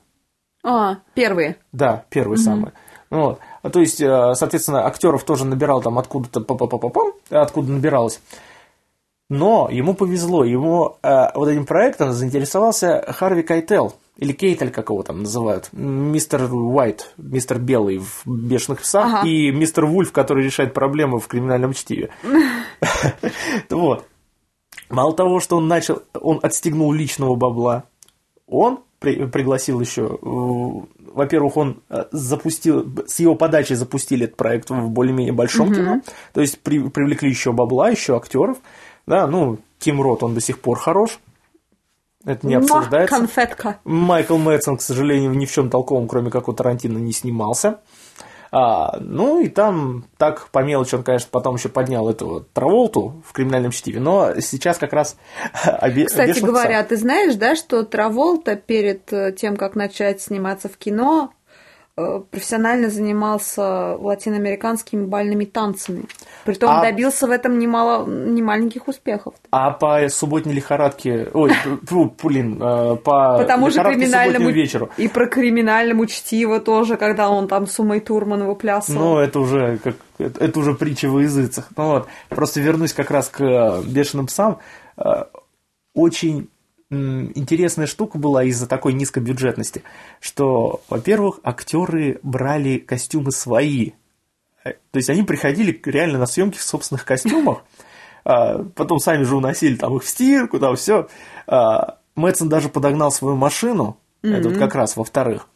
А, 0.64 0.98
первые. 1.14 1.58
Да, 1.72 2.06
первые 2.10 2.38
угу. 2.38 2.44
самые. 2.44 2.74
Вот. 3.10 3.40
А, 3.62 3.70
то 3.70 3.80
есть, 3.80 4.02
э, 4.02 4.34
соответственно, 4.36 4.88
актеров 4.88 5.24
тоже 5.24 5.46
набирал 5.46 5.82
там 5.82 6.00
откуда-то, 6.00 6.40
откуда 7.30 7.72
набиралось. 7.72 8.20
Но 9.30 9.70
ему 9.72 9.94
повезло, 9.94 10.44
ему 10.44 10.98
э, 11.02 11.28
вот 11.36 11.48
этим 11.48 11.66
проектом 11.66 12.12
заинтересовался 12.12 13.06
Харви 13.08 13.44
Кайтел, 13.44 13.94
или 14.18 14.32
Кейтель, 14.32 14.70
как 14.70 14.90
его 14.90 15.02
там 15.02 15.24
называют, 15.24 15.70
мистер 15.72 16.44
Уайт, 16.54 17.14
мистер 17.18 17.60
Белый 17.60 17.98
в 17.98 18.22
«Бешеных 18.26 18.82
псах», 18.82 19.06
ага. 19.06 19.28
и 19.28 19.52
мистер 19.52 19.86
Вульф, 19.86 20.12
который 20.12 20.44
решает 20.44 20.74
проблемы 20.74 21.20
в 21.20 21.28
криминальном 21.28 21.74
чтиве. 21.74 22.10
Вот. 23.70 24.06
Мало 24.90 25.14
того, 25.16 25.40
что 25.40 25.58
он 25.58 25.68
начал, 25.68 26.04
он 26.14 26.40
отстегнул 26.44 26.94
личного 26.94 27.36
бабла, 27.36 27.86
он 28.48 28.80
при, 29.00 29.26
пригласил 29.26 29.80
еще, 29.80 30.20
э, 30.22 31.12
во-первых, 31.14 31.58
он 31.58 31.82
э, 31.90 32.06
запустил, 32.12 32.88
с 33.08 33.20
его 33.20 33.36
подачи 33.36 33.74
запустили 33.74 34.26
этот 34.26 34.38
проект 34.38 34.70
в 34.70 34.90
более-менее 34.90 35.34
большом 35.34 35.68
угу. 35.68 35.76
кино, 35.76 36.02
то 36.34 36.42
есть 36.42 36.60
при, 36.60 36.80
привлекли 36.90 37.30
еще 37.30 37.52
бабла, 37.52 37.90
еще 37.90 38.16
актеров, 38.16 38.58
да, 39.08 39.26
ну, 39.28 39.58
Тим 39.80 40.02
Рот, 40.02 40.24
он 40.24 40.36
до 40.36 40.42
сих 40.42 40.60
пор 40.60 40.78
хорош, 40.78 41.20
это 42.26 42.48
не 42.48 42.56
обсуждается. 42.56 43.16
Конфетка. 43.16 43.80
Майкл 43.84 44.38
Мэтсон, 44.38 44.78
к 44.78 44.82
сожалению, 44.82 45.32
ни 45.32 45.46
в 45.46 45.52
чем 45.52 45.70
толковом, 45.70 46.08
кроме 46.08 46.32
как 46.32 46.48
у 46.48 46.54
Тарантино, 46.54 46.98
не 46.98 47.12
снимался. 47.12 47.80
А, 48.56 48.98
ну 49.00 49.42
и 49.42 49.50
там 49.50 50.06
так 50.18 50.50
по 50.50 50.60
мелочи 50.60 50.94
он, 50.94 51.02
конечно, 51.02 51.28
потом 51.32 51.56
еще 51.56 51.70
поднял 51.70 52.08
эту 52.08 52.48
Траволту 52.54 53.24
в 53.26 53.34
криминальном 53.34 53.72
чтиве, 53.72 54.00
но 54.00 54.40
сейчас 54.42 54.78
как 54.78 54.94
раз 54.94 55.18
Кстати 56.06 56.40
говоря, 56.40 56.84
ты 56.84 56.96
знаешь, 56.98 57.34
да, 57.34 57.56
что 57.56 57.82
Траволта 57.82 58.56
перед 58.56 59.12
э, 59.12 59.32
тем, 59.32 59.58
как 59.58 59.76
начать 59.76 60.22
сниматься 60.22 60.70
в 60.70 60.78
кино, 60.78 61.34
профессионально 61.96 62.90
занимался 62.90 63.96
латиноамериканскими 63.98 65.06
бальными 65.06 65.46
танцами. 65.46 66.06
Притом 66.44 66.72
а... 66.72 66.82
добился 66.82 67.28
в 67.28 67.32
этом 67.32 67.60
немало, 67.60 68.08
немаленьких 68.08 68.88
успехов. 68.88 69.36
А 69.52 69.72
по 69.72 70.08
субботней 70.10 70.56
лихорадке... 70.56 71.30
Ой, 71.34 71.52
блин, 72.24 72.60
э, 72.62 72.96
по 72.96 73.38
Потому 73.38 73.70
же 73.70 73.84
криминальному 73.84 74.50
вечеру. 74.50 74.90
И 74.98 75.08
про 75.08 75.28
криминальному 75.28 76.08
чтиво 76.08 76.60
тоже, 76.60 76.98
когда 76.98 77.30
он 77.30 77.48
там 77.48 77.68
с 77.68 77.80
Умой 77.80 78.00
Турман 78.00 78.46
выплясывал. 78.46 79.00
Ну, 79.00 79.18
это 79.20 79.40
уже 79.40 79.78
как 79.78 79.96
это 80.18 80.60
уже 80.60 80.74
притча 80.74 81.10
во 81.10 81.22
языцах. 81.22 81.70
Ну 81.78 81.90
вот, 81.90 82.08
просто 82.30 82.60
вернусь 82.60 82.94
как 82.94 83.12
раз 83.12 83.30
к 83.30 83.42
э, 83.42 83.84
бешеным 83.84 84.28
псам. 84.28 84.60
Очень 85.96 86.50
интересная 87.36 87.88
штука 87.88 88.18
была 88.18 88.44
из-за 88.44 88.68
такой 88.68 88.94
низкой 88.94 89.24
бюджетности, 89.24 89.84
что, 90.20 90.82
во-первых, 90.90 91.40
актеры 91.44 92.20
брали 92.24 92.78
костюмы 92.78 93.32
свои. 93.32 93.92
Э, 94.64 94.74
то 94.92 94.98
есть 94.98 95.10
они 95.10 95.24
приходили 95.24 95.80
реально 95.86 96.20
на 96.20 96.26
съемки 96.26 96.58
в 96.58 96.64
собственных 96.64 97.06
костюмах, 97.06 97.64
а 98.26 98.64
потом 98.76 99.00
сами 99.00 99.24
же 99.24 99.36
уносили 99.36 99.76
там 99.76 99.96
их 99.98 100.04
в 100.04 100.08
стирку, 100.08 100.60
там 100.60 100.76
все. 100.76 101.08
А, 101.48 101.98
Мэтсон 102.16 102.50
даже 102.50 102.70
подогнал 102.70 103.12
свою 103.12 103.36
машину, 103.36 103.98
mm-hmm. 104.22 104.36
это 104.36 104.50
вот 104.50 104.58
как 104.58 104.76
раз 104.76 104.96
во-вторых. 104.96 105.48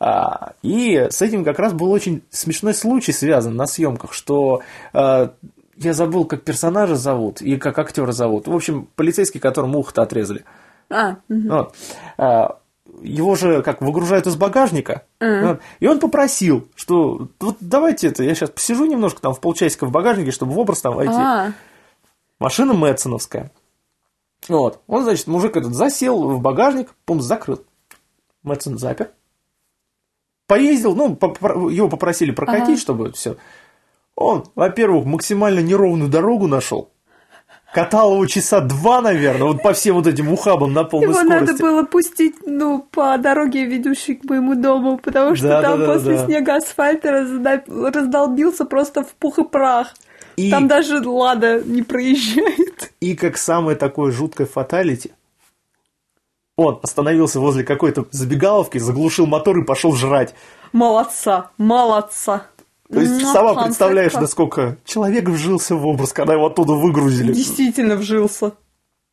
А, 0.00 0.54
и 0.62 1.08
с 1.10 1.20
этим 1.22 1.44
как 1.44 1.58
раз 1.58 1.72
был 1.72 1.90
очень 1.90 2.22
смешной 2.30 2.74
случай 2.74 3.12
связан 3.12 3.56
на 3.56 3.66
съемках, 3.66 4.12
что 4.12 4.62
я 5.76 5.92
забыл, 5.92 6.24
как 6.24 6.42
персонажа 6.42 6.96
зовут 6.96 7.40
и 7.40 7.56
как 7.56 7.78
актера 7.78 8.12
зовут. 8.12 8.46
В 8.46 8.54
общем, 8.54 8.88
полицейский, 8.94 9.40
которому 9.40 9.78
ухо-то 9.78 10.02
отрезали. 10.02 10.44
А, 10.90 11.16
угу. 11.28 11.48
вот. 11.48 11.76
а, 12.18 12.58
его 13.02 13.34
же 13.34 13.62
как 13.62 13.80
выгружают 13.80 14.26
из 14.26 14.36
багажника, 14.36 15.04
mm. 15.20 15.46
вот, 15.46 15.60
и 15.80 15.86
он 15.86 15.98
попросил, 15.98 16.68
что 16.74 17.28
вот 17.40 17.56
давайте 17.60 18.08
это, 18.08 18.22
я 18.22 18.34
сейчас 18.34 18.50
посижу 18.50 18.84
немножко 18.84 19.20
там 19.20 19.34
в 19.34 19.40
полчасика 19.40 19.86
в 19.86 19.90
багажнике, 19.90 20.30
чтобы 20.30 20.52
в 20.52 20.58
образ 20.58 20.80
там 20.80 20.94
войти. 20.94 21.14
А. 21.14 21.52
Машина 22.38 22.72
Мэтсоновская. 22.74 23.50
Вот. 24.48 24.80
Он, 24.86 25.04
значит, 25.04 25.26
мужик 25.26 25.56
этот 25.56 25.74
засел 25.74 26.28
в 26.28 26.40
багажник, 26.40 26.94
пум 27.04 27.20
закрыл. 27.20 27.64
Мэтсон 28.42 28.78
запер. 28.78 29.10
Поездил, 30.46 30.94
ну, 30.94 31.18
его 31.70 31.88
попросили 31.88 32.30
прокатить, 32.30 32.68
ага. 32.68 32.76
чтобы 32.76 33.12
все. 33.12 33.36
Он, 34.14 34.44
во-первых, 34.54 35.06
максимально 35.06 35.60
неровную 35.60 36.10
дорогу 36.10 36.46
нашел 36.46 36.90
катал 37.74 38.12
его 38.14 38.24
часа 38.26 38.60
два, 38.60 39.00
наверное, 39.00 39.48
вот 39.48 39.62
по 39.62 39.72
всем 39.72 39.96
вот 39.96 40.06
этим 40.06 40.32
ухабам 40.32 40.72
на 40.72 40.84
полной 40.84 41.08
его 41.08 41.14
скорости. 41.14 41.34
Его 41.34 41.46
надо 41.46 41.62
было 41.62 41.82
пустить, 41.84 42.36
ну, 42.46 42.86
по 42.90 43.18
дороге, 43.18 43.64
ведущей 43.64 44.14
к 44.14 44.24
моему 44.24 44.54
дому, 44.54 44.96
потому 44.96 45.34
что 45.34 45.48
да, 45.48 45.62
там 45.62 45.80
да, 45.80 45.86
да, 45.86 45.92
после 45.92 46.16
да. 46.16 46.24
снега 46.24 46.56
асфальта 46.56 47.26
раздолбился 47.66 48.64
просто 48.64 49.02
в 49.02 49.08
пух 49.16 49.40
и 49.40 49.44
прах. 49.44 49.92
И... 50.36 50.50
Там 50.50 50.68
даже 50.68 51.00
Лада 51.00 51.62
не 51.64 51.82
проезжает. 51.82 52.92
И 53.00 53.16
как 53.16 53.36
самое 53.36 53.76
такое 53.76 54.12
жуткое 54.12 54.46
фаталити, 54.46 55.10
он 56.56 56.78
остановился 56.80 57.40
возле 57.40 57.64
какой-то 57.64 58.06
забегаловки, 58.12 58.78
заглушил 58.78 59.26
мотор 59.26 59.58
и 59.58 59.64
пошел 59.64 59.92
жрать. 59.96 60.34
Молодца, 60.72 61.50
молодца. 61.58 62.46
То 62.92 63.00
есть 63.00 63.22
ну, 63.22 63.32
сама 63.32 63.64
представляешь, 63.64 64.12
насколько 64.12 64.76
человек 64.84 65.28
вжился 65.28 65.74
в 65.74 65.86
образ, 65.86 66.12
когда 66.12 66.34
его 66.34 66.46
оттуда 66.46 66.74
выгрузили. 66.74 67.32
Действительно 67.32 67.96
вжился. 67.96 68.52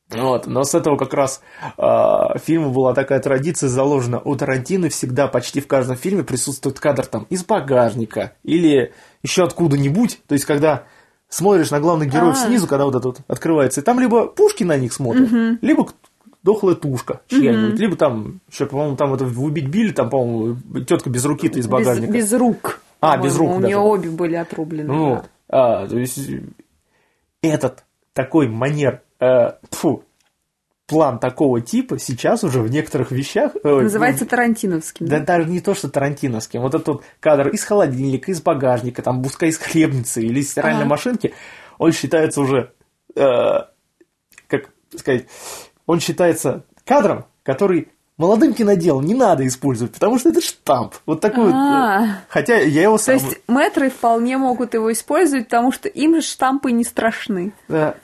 Вот, 0.10 0.46
но 0.46 0.64
с 0.64 0.76
этого 0.76 0.98
как 0.98 1.14
раз 1.14 1.42
э, 1.78 2.40
фильма 2.44 2.70
была 2.70 2.94
такая 2.94 3.20
традиция 3.20 3.70
заложена. 3.70 4.20
У 4.20 4.36
Тарантино 4.36 4.90
всегда 4.90 5.28
почти 5.28 5.62
в 5.62 5.68
каждом 5.68 5.96
фильме 5.96 6.24
присутствует 6.24 6.80
кадр 6.80 7.06
там 7.06 7.28
из 7.30 7.46
багажника 7.46 8.34
или 8.44 8.92
еще 9.24 9.44
откуда-нибудь. 9.44 10.20
То 10.28 10.34
есть, 10.34 10.44
когда 10.44 10.84
смотришь 11.30 11.72
на 11.72 11.80
главных 11.80 12.10
героев 12.12 12.36
А-а-а. 12.36 12.48
снизу, 12.48 12.68
когда 12.68 12.86
вот 12.86 12.96
это 12.96 13.08
вот 13.08 13.20
открывается, 13.28 13.80
и 13.80 13.84
там 13.84 14.02
либо 14.02 14.28
пушки 14.28 14.66
на 14.66 14.78
них 14.78 14.92
смотрят, 14.92 15.32
угу. 15.32 15.58
либо 15.62 15.88
дохлая 16.44 16.76
тушка 16.76 17.22
чья-нибудь, 17.28 17.76
угу. 17.76 17.82
либо 17.82 17.96
там, 17.96 18.42
еще, 18.52 18.66
по-моему, 18.66 18.98
там 18.98 19.14
это 19.14 19.24
в 19.24 19.42
«Убить 19.42 19.68
Билли», 19.68 19.94
там, 19.94 20.10
по-моему, 20.10 20.58
тетка 20.82 21.10
без 21.10 21.24
руки-то 21.24 21.58
из 21.58 21.68
багажника. 21.68 22.12
Без, 22.12 22.26
без 22.26 22.38
рук. 22.38 22.81
А, 23.02 23.18
без 23.18 23.36
рук. 23.36 23.50
У 23.50 23.54
даже. 23.56 23.68
нее 23.68 23.78
обе 23.78 24.10
были 24.10 24.36
отрублены. 24.36 24.94
Ну, 24.94 25.16
да. 25.16 25.24
а, 25.82 25.88
то 25.88 25.98
есть 25.98 26.20
этот 27.42 27.84
такой 28.14 28.48
манер, 28.48 29.02
э, 29.20 29.54
фу, 29.72 30.04
план 30.86 31.20
такого 31.20 31.62
типа 31.62 31.98
сейчас 31.98 32.44
уже 32.44 32.62
в 32.62 32.70
некоторых 32.70 33.12
вещах... 33.12 33.54
Э, 33.64 33.82
Называется 33.82 34.26
тарантиновским. 34.26 35.08
Да, 35.08 35.20
да 35.20 35.26
даже 35.26 35.50
не 35.50 35.62
то, 35.62 35.74
что 35.74 35.90
тарантиновским. 35.90 36.62
Вот 36.62 36.76
этот 36.76 37.02
кадр 37.20 37.48
из 37.48 37.64
холодильника, 37.64 38.32
из 38.32 38.42
багажника, 38.42 39.02
там, 39.02 39.24
пускай 39.24 39.50
из 39.50 39.58
хлебницы 39.58 40.22
или 40.22 40.42
из 40.42 40.52
стиральной 40.52 40.82
ага. 40.82 40.90
машинки, 40.90 41.34
он 41.78 41.94
считается 41.94 42.42
уже, 42.42 42.72
э, 43.16 43.60
как 44.48 44.70
сказать, 44.96 45.26
он 45.86 46.00
считается 46.00 46.66
кадром, 46.86 47.26
который 47.44 47.88
молодым 48.18 48.54
киноделам 48.54 49.06
не 49.06 49.16
надо 49.16 49.46
использовать, 49.48 49.94
потому 49.94 50.20
что 50.20 50.30
это 50.30 50.42
штамп. 50.42 50.94
Вот 51.06 51.22
такой 51.22 51.46
вот. 51.46 51.54
Э, 51.54 52.08
хотя 52.30 52.58
я 52.58 52.84
его 52.84 52.98
сам... 52.98 53.20
То 53.20 53.26
есть 53.26 53.42
мэтры 53.48 53.90
вполне 53.90 54.38
могут 54.38 54.74
его 54.74 54.92
использовать, 54.92 55.46
потому 55.46 55.72
что 55.72 55.90
им 55.90 56.16
же 56.16 56.22
штампы 56.22 56.72
не 56.72 56.84
страшны. 56.84 57.54
Да. 57.68 57.96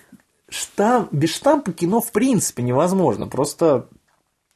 Штамп, 0.50 1.12
без 1.12 1.34
штампа 1.34 1.72
кино 1.74 2.02
в 2.02 2.12
принципе 2.12 2.64
невозможно. 2.64 3.28
Просто 3.28 3.88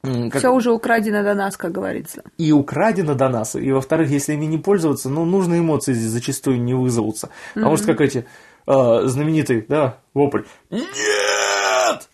как... 0.03 0.37
Все 0.37 0.49
уже 0.49 0.71
украдено 0.71 1.23
до 1.23 1.35
нас, 1.35 1.57
как 1.57 1.71
говорится. 1.71 2.23
И 2.37 2.51
украдено 2.51 3.13
до 3.13 3.29
нас. 3.29 3.55
И 3.55 3.71
во-вторых, 3.71 4.09
если 4.09 4.33
ими 4.33 4.45
не 4.45 4.57
пользоваться, 4.57 5.09
ну, 5.09 5.25
нужные 5.25 5.59
эмоции 5.59 5.93
зачастую 5.93 6.61
не 6.61 6.73
вызовутся. 6.73 7.29
Потому 7.53 7.75
mm-hmm. 7.75 7.77
что, 7.77 7.87
как 7.87 8.01
эти 8.01 8.25
э, 8.65 9.01
знаменитый, 9.05 9.63
да, 9.67 9.97
вопль. 10.13 10.43
Нет! 10.71 10.87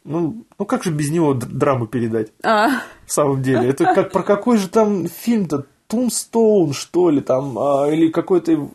Ну, 0.08 0.46
ну 0.58 0.66
как 0.66 0.84
же 0.84 0.92
без 0.92 1.12
него 1.12 1.34
драму 1.34 1.86
передать? 1.86 2.32
А. 2.42 2.82
В 3.06 3.12
самом 3.12 3.44
деле. 3.44 3.70
Это 3.70 3.94
как 3.94 4.12
про 4.12 4.24
какой 4.24 4.58
же 4.58 4.70
там 4.70 5.08
фильм-то? 5.08 5.66
Тумстоун, 5.88 6.74
что 6.74 7.10
ли, 7.10 7.22
там, 7.22 7.58
а, 7.58 7.88
или 7.90 8.10
какой-то 8.10 8.70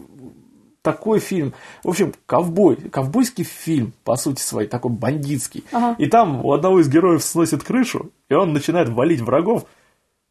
такой 0.80 1.20
фильм. 1.20 1.52
В 1.84 1.90
общем, 1.90 2.14
ковбой, 2.26 2.76
ковбойский 2.76 3.44
фильм, 3.44 3.92
по 4.04 4.16
сути 4.16 4.40
своей, 4.40 4.68
такой 4.68 4.90
бандитский. 4.92 5.64
Ага. 5.72 5.94
И 5.98 6.06
там 6.06 6.44
у 6.44 6.52
одного 6.52 6.80
из 6.80 6.88
героев 6.88 7.22
сносит 7.22 7.62
крышу, 7.62 8.10
и 8.28 8.34
он 8.34 8.52
начинает 8.52 8.88
валить 8.88 9.20
врагов. 9.20 9.66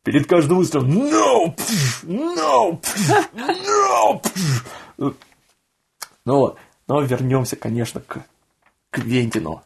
Перед 0.04 0.28
каждым 0.28 0.58
выстрелом 0.58 0.90
«No! 0.90 1.56
No! 2.04 2.82
No!» 4.98 5.16
Ну 6.26 6.36
вот, 6.36 6.58
но 6.88 7.02
вернемся, 7.02 7.56
конечно, 7.56 8.02
к 8.02 8.24
Квентину. 8.90 9.62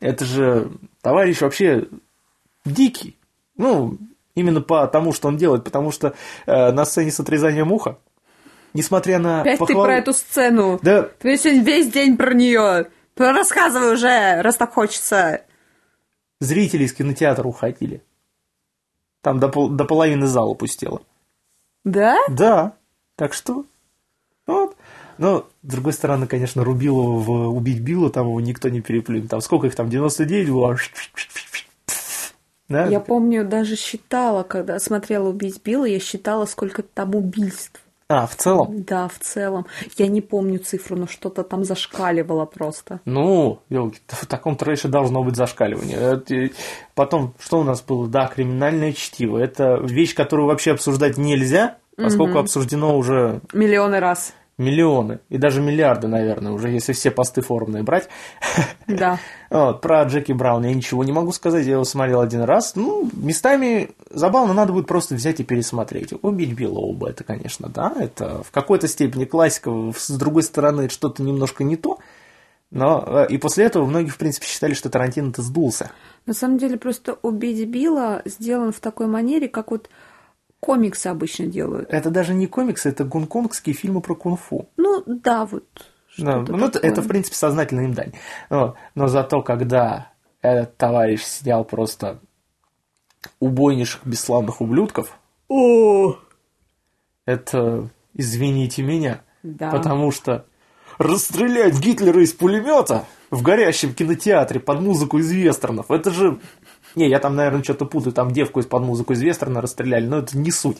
Это 0.00 0.24
же 0.24 0.70
товарищ 1.00 1.40
вообще 1.40 1.88
дикий. 2.64 3.16
Ну, 3.56 3.98
именно 4.34 4.60
по 4.60 4.86
тому, 4.86 5.12
что 5.12 5.28
он 5.28 5.36
делает, 5.36 5.64
потому 5.64 5.92
что 5.92 6.14
э, 6.46 6.72
на 6.72 6.84
сцене 6.84 7.10
с 7.10 7.20
отрезанием 7.20 7.72
уха, 7.72 7.98
несмотря 8.72 9.18
на 9.18 9.42
Опять 9.42 9.58
похвал... 9.58 9.84
ты 9.84 9.88
про 9.88 9.96
эту 9.96 10.12
сцену. 10.12 10.78
Да. 10.82 11.02
Ты 11.02 11.36
сегодня 11.36 11.62
весь 11.62 11.90
день 11.90 12.16
про 12.16 12.34
нее. 12.34 12.88
Рассказывай 13.16 13.94
уже, 13.94 14.42
раз 14.42 14.56
так 14.56 14.72
хочется. 14.72 15.42
Зрители 16.40 16.84
из 16.84 16.92
кинотеатра 16.92 17.46
уходили. 17.46 18.02
Там 19.20 19.38
до, 19.38 19.48
пол... 19.48 19.68
до 19.68 19.84
половины 19.84 20.26
зала 20.26 20.54
пустело. 20.54 21.02
Да? 21.84 22.18
Да. 22.28 22.74
Так 23.16 23.32
что. 23.32 23.64
Но, 25.18 25.46
с 25.62 25.66
другой 25.66 25.92
стороны, 25.92 26.26
конечно, 26.26 26.64
Рубилова 26.64 27.18
в 27.18 27.56
«Убить 27.56 27.80
Билла» 27.80 28.10
там 28.10 28.28
его 28.28 28.40
никто 28.40 28.68
не 28.68 28.80
переплюнет. 28.80 29.28
Там 29.28 29.40
сколько 29.40 29.66
их 29.66 29.74
там, 29.74 29.88
99 29.88 30.50
было? 30.50 30.76
Да? 32.68 32.86
Я 32.86 33.00
помню, 33.00 33.44
даже 33.44 33.76
считала, 33.76 34.42
когда 34.42 34.78
смотрела 34.78 35.28
«Убить 35.28 35.60
Билла», 35.62 35.84
я 35.84 35.98
считала, 36.00 36.46
сколько 36.46 36.82
там 36.82 37.14
убийств. 37.14 37.80
А, 38.08 38.26
в 38.26 38.36
целом? 38.36 38.82
Да, 38.84 39.08
в 39.08 39.18
целом. 39.18 39.66
Я 39.96 40.08
не 40.08 40.20
помню 40.20 40.58
цифру, 40.58 40.96
но 40.96 41.06
что-то 41.06 41.42
там 41.42 41.64
зашкаливало 41.64 42.44
просто. 42.44 43.00
Ну, 43.06 43.60
в 43.70 44.26
таком 44.26 44.56
трэше 44.56 44.88
должно 44.88 45.24
быть 45.24 45.36
зашкаливание. 45.36 46.52
Потом, 46.94 47.34
что 47.38 47.60
у 47.60 47.64
нас 47.64 47.82
было? 47.82 48.06
Да, 48.06 48.26
криминальное 48.26 48.92
чтиво. 48.92 49.38
Это 49.38 49.78
вещь, 49.82 50.14
которую 50.14 50.48
вообще 50.48 50.72
обсуждать 50.72 51.16
нельзя, 51.16 51.78
поскольку 51.96 52.34
угу. 52.34 52.40
обсуждено 52.40 52.96
уже... 52.96 53.40
Миллионы 53.54 54.00
раз 54.00 54.34
миллионы 54.56 55.20
и 55.28 55.38
даже 55.38 55.60
миллиарды, 55.60 56.06
наверное, 56.06 56.52
уже 56.52 56.68
если 56.68 56.92
все 56.92 57.10
посты 57.10 57.42
форумные 57.42 57.82
брать. 57.82 58.08
Да. 58.86 59.18
вот, 59.50 59.80
про 59.80 60.04
Джеки 60.04 60.32
Браун 60.32 60.64
я 60.64 60.74
ничего 60.74 61.02
не 61.04 61.12
могу 61.12 61.32
сказать, 61.32 61.66
я 61.66 61.72
его 61.72 61.84
смотрел 61.84 62.20
один 62.20 62.42
раз. 62.42 62.76
Ну, 62.76 63.10
местами 63.14 63.90
забавно, 64.10 64.54
надо 64.54 64.72
будет 64.72 64.86
просто 64.86 65.14
взять 65.14 65.40
и 65.40 65.44
пересмотреть. 65.44 66.12
Убить 66.22 66.54
Билла 66.54 66.78
Оба, 66.78 67.10
это, 67.10 67.24
конечно, 67.24 67.68
да, 67.68 67.92
это 67.98 68.42
в 68.44 68.50
какой-то 68.50 68.86
степени 68.86 69.24
классика, 69.24 69.70
с 69.96 70.10
другой 70.10 70.44
стороны, 70.44 70.88
что-то 70.88 71.22
немножко 71.22 71.64
не 71.64 71.76
то. 71.76 71.98
Но 72.70 73.04
э, 73.06 73.26
и 73.30 73.38
после 73.38 73.66
этого 73.66 73.86
многие, 73.86 74.10
в 74.10 74.18
принципе, 74.18 74.46
считали, 74.46 74.74
что 74.74 74.90
Тарантино-то 74.90 75.42
сдулся. 75.42 75.92
На 76.26 76.34
самом 76.34 76.58
деле, 76.58 76.76
просто 76.76 77.16
«Убить 77.22 77.68
Билла» 77.68 78.22
сделан 78.24 78.72
в 78.72 78.80
такой 78.80 79.06
манере, 79.06 79.48
как 79.48 79.70
вот 79.70 79.88
комиксы 80.64 81.08
обычно 81.08 81.44
делают. 81.44 81.92
Это 81.92 82.08
даже 82.08 82.32
не 82.32 82.46
комиксы, 82.46 82.88
это 82.88 83.04
гонконгские 83.04 83.74
фильмы 83.74 84.00
про 84.00 84.14
кунг-фу. 84.14 84.66
Ну, 84.78 85.02
да, 85.06 85.44
вот. 85.44 85.64
Да, 86.16 86.38
ну, 86.48 86.66
это, 86.66 86.78
это, 86.78 87.02
в 87.02 87.08
принципе, 87.08 87.36
сознательная 87.36 87.84
им 87.84 87.92
дань. 87.92 88.12
Но, 88.48 88.74
но 88.94 89.08
зато, 89.08 89.42
когда 89.42 90.12
этот 90.40 90.74
товарищ 90.78 91.22
снял 91.22 91.64
просто 91.64 92.20
убойнейших 93.40 94.06
бесславных 94.06 94.62
ублюдков, 94.62 95.18
о, 95.48 96.16
это, 97.26 97.90
извините 98.14 98.82
меня, 98.82 99.20
да. 99.42 99.70
потому 99.70 100.12
что 100.12 100.46
расстрелять 100.96 101.78
Гитлера 101.78 102.22
из 102.22 102.32
пулемета 102.32 103.04
в 103.30 103.42
горящем 103.42 103.92
кинотеатре 103.92 104.60
под 104.60 104.80
музыку 104.80 105.18
из 105.18 105.30
вестернов, 105.30 105.90
это 105.90 106.10
же 106.10 106.40
не, 106.96 107.08
я 107.08 107.18
там, 107.18 107.36
наверное, 107.36 107.62
что-то 107.62 107.86
путаю, 107.86 108.12
там 108.12 108.30
девку 108.30 108.60
из-под 108.60 108.82
музыку 108.82 109.12
из 109.12 109.22
вестерна 109.22 109.60
расстреляли, 109.60 110.06
но 110.06 110.18
это 110.18 110.36
не 110.36 110.50
суть. 110.50 110.78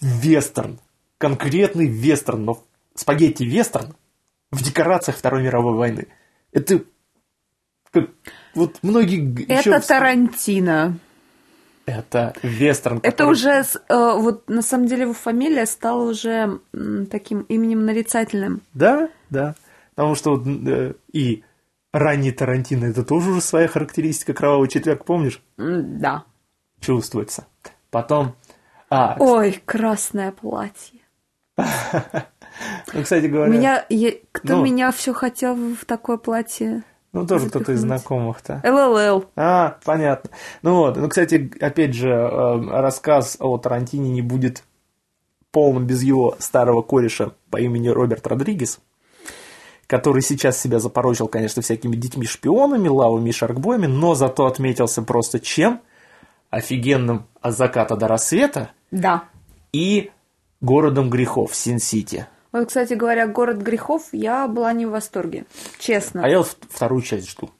Вестерн. 0.00 0.78
Конкретный 1.18 1.86
вестерн, 1.86 2.44
но 2.44 2.62
спагетти-вестерн 2.94 3.94
в 4.50 4.62
декорациях 4.62 5.16
Второй 5.16 5.42
мировой 5.42 5.74
войны. 5.74 6.08
Это 6.52 6.82
как, 7.90 8.10
вот 8.54 8.78
многие... 8.82 9.44
Это 9.44 9.70
еще... 9.70 9.80
Тарантино. 9.80 10.98
Это 11.86 12.34
вестерн. 12.42 12.96
Который... 13.00 13.12
Это 13.12 13.26
уже, 13.26 13.50
э, 13.50 14.18
вот 14.18 14.48
на 14.48 14.62
самом 14.62 14.86
деле 14.86 15.02
его 15.02 15.12
фамилия 15.12 15.66
стала 15.66 16.10
уже 16.10 16.60
таким 17.10 17.42
именем 17.42 17.86
нарицательным. 17.86 18.60
Да, 18.74 19.08
да. 19.30 19.54
Потому 19.94 20.14
что 20.14 20.42
э, 20.44 20.94
и 21.12 21.44
ранний 21.98 22.32
Тарантино, 22.32 22.86
это 22.86 23.04
тоже 23.04 23.30
уже 23.30 23.40
своя 23.40 23.68
характеристика 23.68 24.34
кровавый 24.34 24.68
четверг, 24.68 25.04
помнишь? 25.04 25.42
Да. 25.56 26.24
Чувствуется. 26.80 27.46
Потом... 27.90 28.34
А, 28.88 29.16
Ой, 29.18 29.60
красное 29.64 30.32
платье. 30.32 31.00
Ну, 32.94 33.02
кстати 33.02 33.26
говоря... 33.26 33.52
Меня, 33.52 33.84
я, 33.90 34.12
кто 34.32 34.56
ну, 34.56 34.64
меня 34.64 34.90
все 34.90 35.12
хотел 35.12 35.54
в 35.54 35.84
такое 35.84 36.16
платье? 36.16 36.84
Ну, 37.12 37.26
тоже 37.26 37.50
кто-то 37.50 37.72
из 37.72 37.80
знакомых-то. 37.80 38.62
ЛЛЛ. 38.64 39.26
А, 39.36 39.76
понятно. 39.84 40.30
Ну 40.62 40.76
вот, 40.76 40.96
ну, 40.96 41.06
кстати, 41.08 41.52
опять 41.60 41.92
же, 41.92 42.08
э, 42.08 42.80
рассказ 42.80 43.36
о 43.40 43.58
Тарантине 43.58 44.08
не 44.08 44.22
будет 44.22 44.64
полным 45.50 45.86
без 45.86 46.02
его 46.02 46.36
старого 46.38 46.80
кореша 46.80 47.32
по 47.50 47.58
имени 47.58 47.88
Роберт 47.88 48.26
Родригес 48.26 48.80
который 49.86 50.22
сейчас 50.22 50.60
себя 50.60 50.78
запорочил, 50.78 51.28
конечно, 51.28 51.62
всякими 51.62 51.96
детьми-шпионами, 51.96 52.88
лавами 52.88 53.30
и 53.30 53.32
шаркбоями, 53.32 53.86
но 53.86 54.14
зато 54.14 54.46
отметился 54.46 55.02
просто 55.02 55.40
чем? 55.40 55.80
Офигенным 56.50 57.26
от 57.40 57.56
заката 57.56 57.96
до 57.96 58.08
рассвета. 58.08 58.70
Да. 58.90 59.24
И 59.72 60.10
городом 60.60 61.10
грехов 61.10 61.54
Син-Сити. 61.54 62.26
Вот, 62.52 62.68
кстати 62.68 62.94
говоря, 62.94 63.26
город 63.26 63.58
грехов 63.58 64.08
я 64.12 64.48
была 64.48 64.72
не 64.72 64.86
в 64.86 64.90
восторге, 64.90 65.44
честно. 65.78 66.24
А 66.24 66.28
я 66.28 66.38
вот 66.38 66.56
вторую 66.70 67.02
часть 67.02 67.28
жду. 67.28 67.50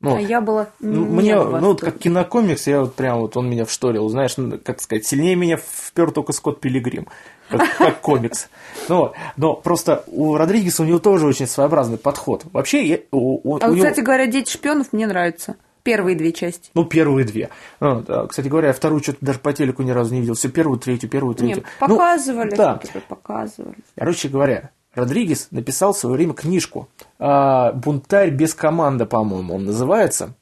Ну, 0.00 0.16
а 0.16 0.20
я 0.20 0.40
была 0.40 0.68
ну, 0.80 1.04
не 1.04 1.10
мне, 1.10 1.36
ну 1.36 1.60
вот 1.60 1.80
как 1.80 1.98
кинокомикс, 1.98 2.66
я 2.66 2.80
вот 2.80 2.94
прям 2.94 3.20
вот 3.20 3.36
он 3.36 3.50
меня 3.50 3.66
вшторил, 3.66 4.08
знаешь, 4.08 4.36
ну, 4.38 4.58
как 4.58 4.80
сказать, 4.80 5.04
сильнее 5.04 5.36
меня 5.36 5.58
впер 5.58 6.10
только 6.10 6.32
Скотт 6.32 6.60
Пилигрим 6.60 7.06
как, 7.50 7.76
как 7.76 8.00
комикс. 8.02 8.48
Но, 8.88 9.12
но 9.36 9.54
просто 9.54 10.04
у 10.06 10.36
Родригеса 10.36 10.82
у 10.82 10.86
него 10.86 10.98
тоже 10.98 11.26
очень 11.26 11.46
своеобразный 11.46 11.98
подход. 11.98 12.44
Вообще, 12.52 12.86
я, 12.86 12.98
у, 13.10 13.40
у, 13.42 13.58
а, 13.60 13.68
у 13.68 13.74
кстати 13.74 13.98
него... 13.98 14.06
говоря, 14.06 14.26
«Дети 14.26 14.50
шпионов» 14.50 14.92
мне 14.92 15.06
нравятся. 15.06 15.56
Первые 15.82 16.14
две 16.14 16.32
части. 16.32 16.70
Ну, 16.74 16.84
первые 16.84 17.24
две. 17.24 17.48
Ну, 17.80 18.02
да, 18.02 18.26
кстати 18.26 18.48
говоря, 18.48 18.68
я 18.68 18.74
вторую 18.74 19.02
что-то 19.02 19.18
даже 19.22 19.38
по 19.38 19.52
телеку 19.54 19.82
ни 19.82 19.90
разу 19.90 20.12
не 20.12 20.20
видел. 20.20 20.34
Все 20.34 20.50
первую, 20.50 20.78
третью, 20.78 21.08
первую, 21.08 21.34
третью. 21.34 21.56
Нет, 21.58 21.66
показывали. 21.78 22.50
Ну, 22.50 22.56
да. 22.56 22.80
Показывали. 23.08 23.76
Короче 23.96 24.28
говоря, 24.28 24.70
Родригес 24.94 25.48
написал 25.50 25.92
в 25.92 25.98
свое 25.98 26.16
время 26.16 26.34
книжку 26.34 26.88
«Бунтарь 27.18 28.30
без 28.30 28.54
команды», 28.54 29.06
по-моему, 29.06 29.54
он 29.54 29.64
называется. 29.66 30.34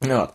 Вот. 0.00 0.32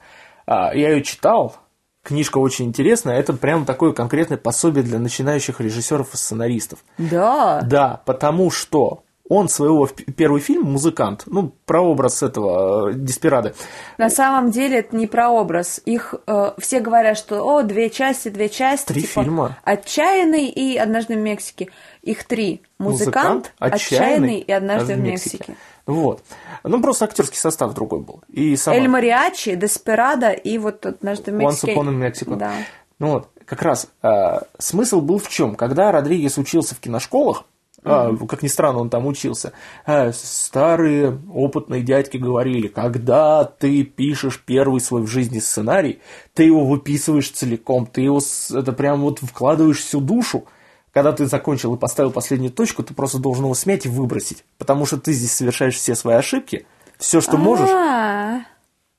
А, 0.48 0.74
я 0.74 0.90
ее 0.92 1.04
читал, 1.04 1.58
книжка 2.02 2.40
очень 2.40 2.66
интересная. 2.66 3.20
Это 3.20 3.34
прям 3.34 3.66
такое 3.66 3.94
конкретное 3.94 4.38
пособие 4.38 4.84
для 4.84 4.98
начинающих 4.98 5.62
режиссеров 5.62 6.14
и 6.14 6.18
сценаристов. 6.18 6.80
Да. 6.98 7.62
Да, 7.62 8.02
потому 8.06 8.50
что 8.50 9.04
он 9.30 9.48
своего 9.48 9.88
первый 10.18 10.42
фильм 10.42 10.64
«Музыкант», 10.64 11.24
ну, 11.28 11.54
про 11.66 11.82
образ 11.82 12.24
этого 12.24 12.90
э, 12.90 12.94
Деспирады. 12.96 13.54
На 13.98 14.10
самом 14.10 14.50
деле 14.50 14.80
это 14.80 14.96
не 14.96 15.08
про 15.08 15.30
образ. 15.30 15.80
Их 15.86 16.16
э, 16.26 16.52
все 16.58 16.80
говорят, 16.80 17.18
что, 17.18 17.44
о, 17.44 17.62
две 17.62 17.90
части, 17.92 18.30
две 18.30 18.50
части. 18.50 18.88
Три 18.88 19.04
типа, 19.04 19.24
фильма. 19.24 19.58
«Отчаянный» 19.64 20.48
и 20.48 20.78
«Однажды 20.78 21.14
в 21.14 21.20
Мексике». 21.20 21.70
Их 22.02 22.24
три. 22.26 22.64
«Музыкант», 22.80 23.54
«Отчаянный», 23.60 23.76
«Отчаянный» 23.76 24.40
и 24.40 24.52
«Однажды 24.52 24.96
в 24.96 25.00
Мексике». 25.00 25.38
Мексике. 25.38 25.56
Вот. 25.86 26.24
Ну, 26.64 26.82
просто 26.82 27.06
актерский 27.06 27.38
состав 27.38 27.74
другой 27.74 28.02
был. 28.02 28.22
И 28.30 28.56
сама... 28.56 28.78
Эль 28.78 28.88
Мариачи, 28.88 29.56
Деспирада 29.56 30.32
и 30.32 30.58
вот 30.58 30.86
однажды 30.86 31.32
в 31.32 31.36
Мексике. 31.36 31.74
Once 31.74 31.76
Upon 31.76 31.90
in 31.90 32.12
Mexico. 32.12 32.36
Да. 32.36 32.52
Ну 33.00 33.12
вот, 33.12 33.30
как 33.46 33.62
раз 33.62 33.88
э, 34.04 34.40
смысл 34.58 35.02
был 35.02 35.20
в 35.20 35.30
чем? 35.30 35.56
Когда 35.56 35.92
Родригес 35.92 36.38
учился 36.38 36.76
в 36.76 36.80
киношколах, 36.80 37.46
mm-hmm. 37.84 38.28
как 38.28 38.44
ни 38.44 38.48
странно, 38.48 38.80
он 38.80 38.90
там 38.90 39.08
учился. 39.08 39.54
Э, 39.86 40.12
старые 40.14 41.20
опытные 41.34 41.82
дядьки 41.82 42.18
говорили, 42.18 42.68
когда 42.68 43.44
ты 43.44 43.84
пишешь 43.84 44.42
первый 44.46 44.82
свой 44.82 45.04
в 45.04 45.08
жизни 45.08 45.40
сценарий, 45.40 46.00
ты 46.34 46.44
его 46.44 46.66
выписываешь 46.66 47.30
целиком, 47.30 47.86
ты 47.86 48.02
его 48.02 48.20
это 48.54 48.74
прям 48.74 49.02
вот 49.02 49.20
вкладываешь 49.20 49.80
всю 49.80 50.02
душу, 50.02 50.46
когда 50.92 51.12
ты 51.12 51.26
закончил 51.26 51.76
и 51.76 51.78
поставил 51.78 52.12
последнюю 52.12 52.52
точку, 52.52 52.84
ты 52.84 52.94
просто 52.94 53.20
должен 53.20 53.46
его 53.46 53.54
смять 53.54 53.86
и 53.86 53.90
выбросить. 53.90 54.44
Потому 54.58 54.86
что 54.86 54.98
ты 54.98 55.14
здесь 55.14 55.34
совершаешь 55.34 55.76
все 55.76 55.96
свои 55.96 56.16
ошибки, 56.16 56.66
все, 56.98 57.22
что 57.22 57.38
можешь. 57.38 57.70
А. 57.70 58.42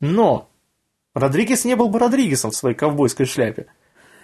Но 0.01 0.49
Родригес 1.15 1.65
не 1.65 1.77
был 1.77 1.89
бы 1.89 1.99
Родригесом 1.99 2.53
в 2.53 2.57
своей 2.57 2.77
ковбойской 2.77 3.27
шляпе. 3.27 3.67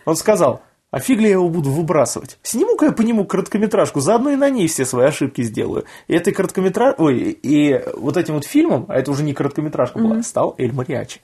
Он 0.04 0.16
сказал, 0.16 0.62
а 0.96 0.98
фиг 0.98 1.18
ли 1.18 1.26
я 1.26 1.32
его 1.32 1.50
буду 1.50 1.68
выбрасывать? 1.70 2.38
Сниму-ка 2.42 2.86
я 2.86 2.92
по 2.92 3.02
нему 3.02 3.26
короткометражку, 3.26 4.00
заодно 4.00 4.30
и 4.30 4.36
на 4.36 4.48
ней 4.48 4.66
все 4.66 4.86
свои 4.86 5.08
ошибки 5.08 5.42
сделаю. 5.42 5.84
И 6.06 6.14
этой 6.14 6.32
короткометраж... 6.32 6.94
Ой, 6.96 7.38
и 7.42 7.82
вот 7.98 8.16
этим 8.16 8.32
вот 8.32 8.46
фильмом, 8.46 8.86
а 8.88 8.94
это 8.94 9.10
уже 9.10 9.22
не 9.22 9.34
короткометражка 9.34 9.98
была, 9.98 10.16
mm-hmm. 10.16 10.22
стал 10.22 10.54
Эль 10.56 10.72
Мариачи. 10.72 11.20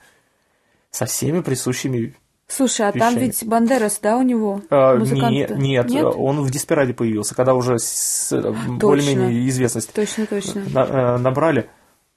Со 0.91 1.07
всеми 1.07 1.41
присущими 1.41 2.15
Слушай, 2.47 2.87
а 2.87 2.91
вещами. 2.91 2.99
там 2.99 3.17
ведь 3.17 3.43
Бандерас, 3.47 3.97
да, 3.99 4.17
у 4.17 4.21
него? 4.21 4.61
А, 4.69 4.95
не, 4.95 5.47
нет, 5.57 5.89
нет, 5.89 6.05
он 6.05 6.41
в 6.41 6.51
Деспираде 6.51 6.93
появился, 6.93 7.33
когда 7.33 7.55
уже 7.55 7.77
э, 7.77 8.53
более-менее 8.77 9.49
известность 9.49 9.91
точно, 9.91 10.27
точно. 10.27 10.61
На, 10.71 10.83
э, 10.83 11.17
набрали. 11.17 11.67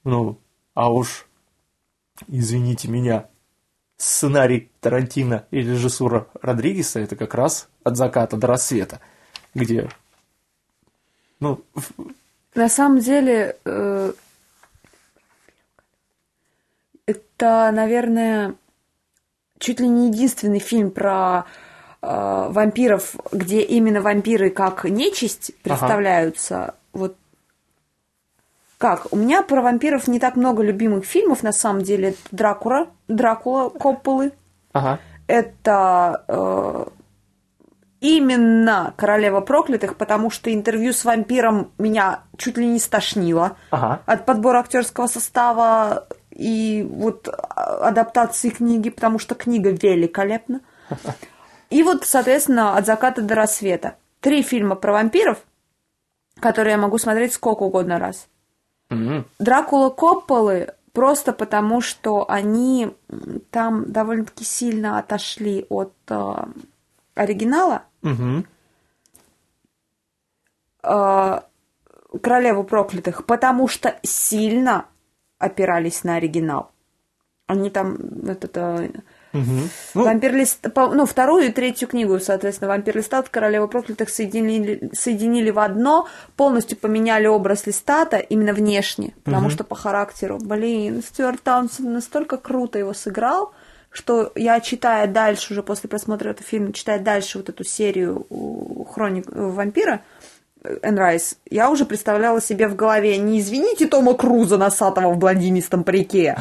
Ну, 0.03 0.37
а 0.75 0.93
уж, 0.93 1.25
извините 2.27 2.87
меня, 2.87 3.29
сценарий 3.97 4.71
Тарантино 4.79 5.45
и 5.51 5.57
режиссура 5.57 6.27
Родригеса 6.41 6.99
это 6.99 7.15
как 7.15 7.33
раз 7.33 7.67
от 7.83 7.97
заката 7.97 8.37
до 8.37 8.47
рассвета, 8.47 8.99
где, 9.53 9.89
ну... 11.39 11.63
На 12.53 12.69
самом 12.69 12.99
деле, 12.99 13.55
э, 13.65 14.13
это, 17.05 17.71
наверное, 17.71 18.55
чуть 19.59 19.79
ли 19.79 19.87
не 19.87 20.07
единственный 20.07 20.59
фильм 20.59 20.89
про 20.89 21.45
э, 22.01 22.47
вампиров, 22.49 23.15
где 23.31 23.61
именно 23.61 24.01
вампиры 24.01 24.49
как 24.49 24.85
нечисть 24.85 25.51
представляются. 25.61 26.63
Ага. 26.63 26.75
Вот 26.93 27.17
как? 28.77 29.07
У 29.11 29.15
меня 29.15 29.41
про 29.41 29.61
вампиров 29.61 30.07
не 30.07 30.19
так 30.19 30.35
много 30.35 30.61
любимых 30.63 31.05
фильмов, 31.05 31.43
на 31.43 31.51
самом 31.51 31.81
деле. 31.81 32.09
Это 32.09 32.19
Дракула, 32.31 32.87
Дракула 33.07 33.69
Копполы. 33.69 34.33
Ага. 34.71 34.99
Это 35.27 36.23
э, 36.27 36.85
именно 38.01 38.93
«Королева 38.95 39.41
проклятых», 39.41 39.97
потому 39.97 40.29
что 40.29 40.53
интервью 40.53 40.93
с 40.93 41.03
вампиром 41.03 41.71
меня 41.77 42.21
чуть 42.37 42.57
ли 42.57 42.67
не 42.67 42.79
стошнило 42.79 43.57
ага. 43.71 44.01
от 44.05 44.25
подбора 44.25 44.59
актерского 44.59 45.07
состава 45.07 46.07
и 46.29 46.87
вот 46.87 47.27
адаптации 47.27 48.49
книги, 48.49 48.89
потому 48.91 49.17
что 49.17 49.33
книга 49.33 49.71
великолепна. 49.71 50.61
И 51.69 51.83
вот, 51.83 52.05
соответственно, 52.05 52.77
«От 52.77 52.85
заката 52.85 53.21
до 53.21 53.35
рассвета». 53.35 53.95
Три 54.21 54.41
фильма 54.41 54.75
про 54.75 54.93
вампиров, 54.93 55.39
которые 56.39 56.73
я 56.73 56.77
могу 56.77 56.97
смотреть 56.97 57.33
сколько 57.33 57.63
угодно 57.63 57.99
раз. 57.99 58.27
Дракула 59.39 59.89
Копполы 59.89 60.73
просто 60.93 61.33
потому, 61.33 61.81
что 61.81 62.25
они 62.29 62.95
там 63.51 63.91
довольно-таки 63.91 64.43
сильно 64.43 64.97
отошли 64.97 65.65
от 65.69 65.93
э, 66.07 66.35
оригинала. 67.13 67.83
Mm-hmm. 68.01 68.45
Э, 70.83 71.41
Королеву 72.21 72.63
проклятых, 72.63 73.25
потому 73.25 73.67
что 73.67 73.99
сильно 74.01 74.85
опирались 75.37 76.03
на 76.03 76.15
оригинал. 76.15 76.71
Они 77.45 77.69
там 77.69 77.95
этот, 78.27 78.57
э, 78.57 78.89
Угу. 79.37 79.69
Ну, 79.93 80.03
Вампир 80.03 80.35
лист, 80.35 80.65
ну, 80.75 81.05
вторую 81.05 81.45
и 81.45 81.51
третью 81.51 81.87
книгу, 81.87 82.19
соответственно, 82.19 82.69
Вампир 82.69 82.97
Листат, 82.97 83.29
Королева 83.29 83.67
проклятых 83.67 84.09
соединили, 84.09 84.89
соединили 84.93 85.51
в 85.51 85.59
одно, 85.59 86.07
полностью 86.35 86.77
поменяли 86.77 87.27
образ 87.27 87.65
Листата 87.67 88.17
именно 88.17 88.53
внешне, 88.53 89.13
потому 89.23 89.47
угу. 89.47 89.51
что 89.51 89.63
по 89.63 89.75
характеру, 89.75 90.37
блин, 90.39 91.01
Стюарт 91.01 91.41
Таунсен 91.41 91.93
настолько 91.93 92.37
круто 92.37 92.79
его 92.79 92.93
сыграл, 92.93 93.53
что 93.89 94.31
я 94.35 94.59
читая 94.59 95.07
дальше, 95.07 95.53
уже 95.53 95.63
после 95.63 95.89
просмотра 95.89 96.29
этого 96.29 96.47
фильма, 96.47 96.73
читая 96.73 96.99
дальше 96.99 97.37
вот 97.37 97.49
эту 97.49 97.63
серию 97.63 98.27
Хроник 98.91 99.25
вампира, 99.29 100.01
Энрайс, 100.81 101.37
я 101.49 101.69
уже 101.69 101.85
представляла 101.85 102.41
себе 102.41 102.67
в 102.67 102.75
голове 102.75 103.17
не 103.17 103.39
извините 103.39 103.87
Тома 103.87 104.13
Круза 104.13 104.57
носатого 104.57 105.13
в 105.13 105.17
блондинистом 105.17 105.83
парике, 105.83 106.37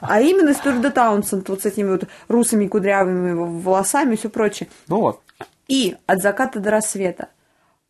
а 0.00 0.20
именно 0.20 0.54
Стюарда 0.54 0.90
Таунсенд 0.90 1.48
вот 1.48 1.62
с 1.62 1.66
этими 1.66 1.90
вот 1.90 2.04
русыми 2.28 2.66
кудрявыми 2.66 3.32
волосами 3.62 4.14
и 4.14 4.16
все 4.16 4.28
прочее. 4.30 4.68
Ну 4.88 5.00
вот. 5.00 5.20
И 5.68 5.96
от 6.06 6.20
заката 6.20 6.60
до 6.60 6.70
рассвета. 6.70 7.28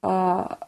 А, 0.02 0.58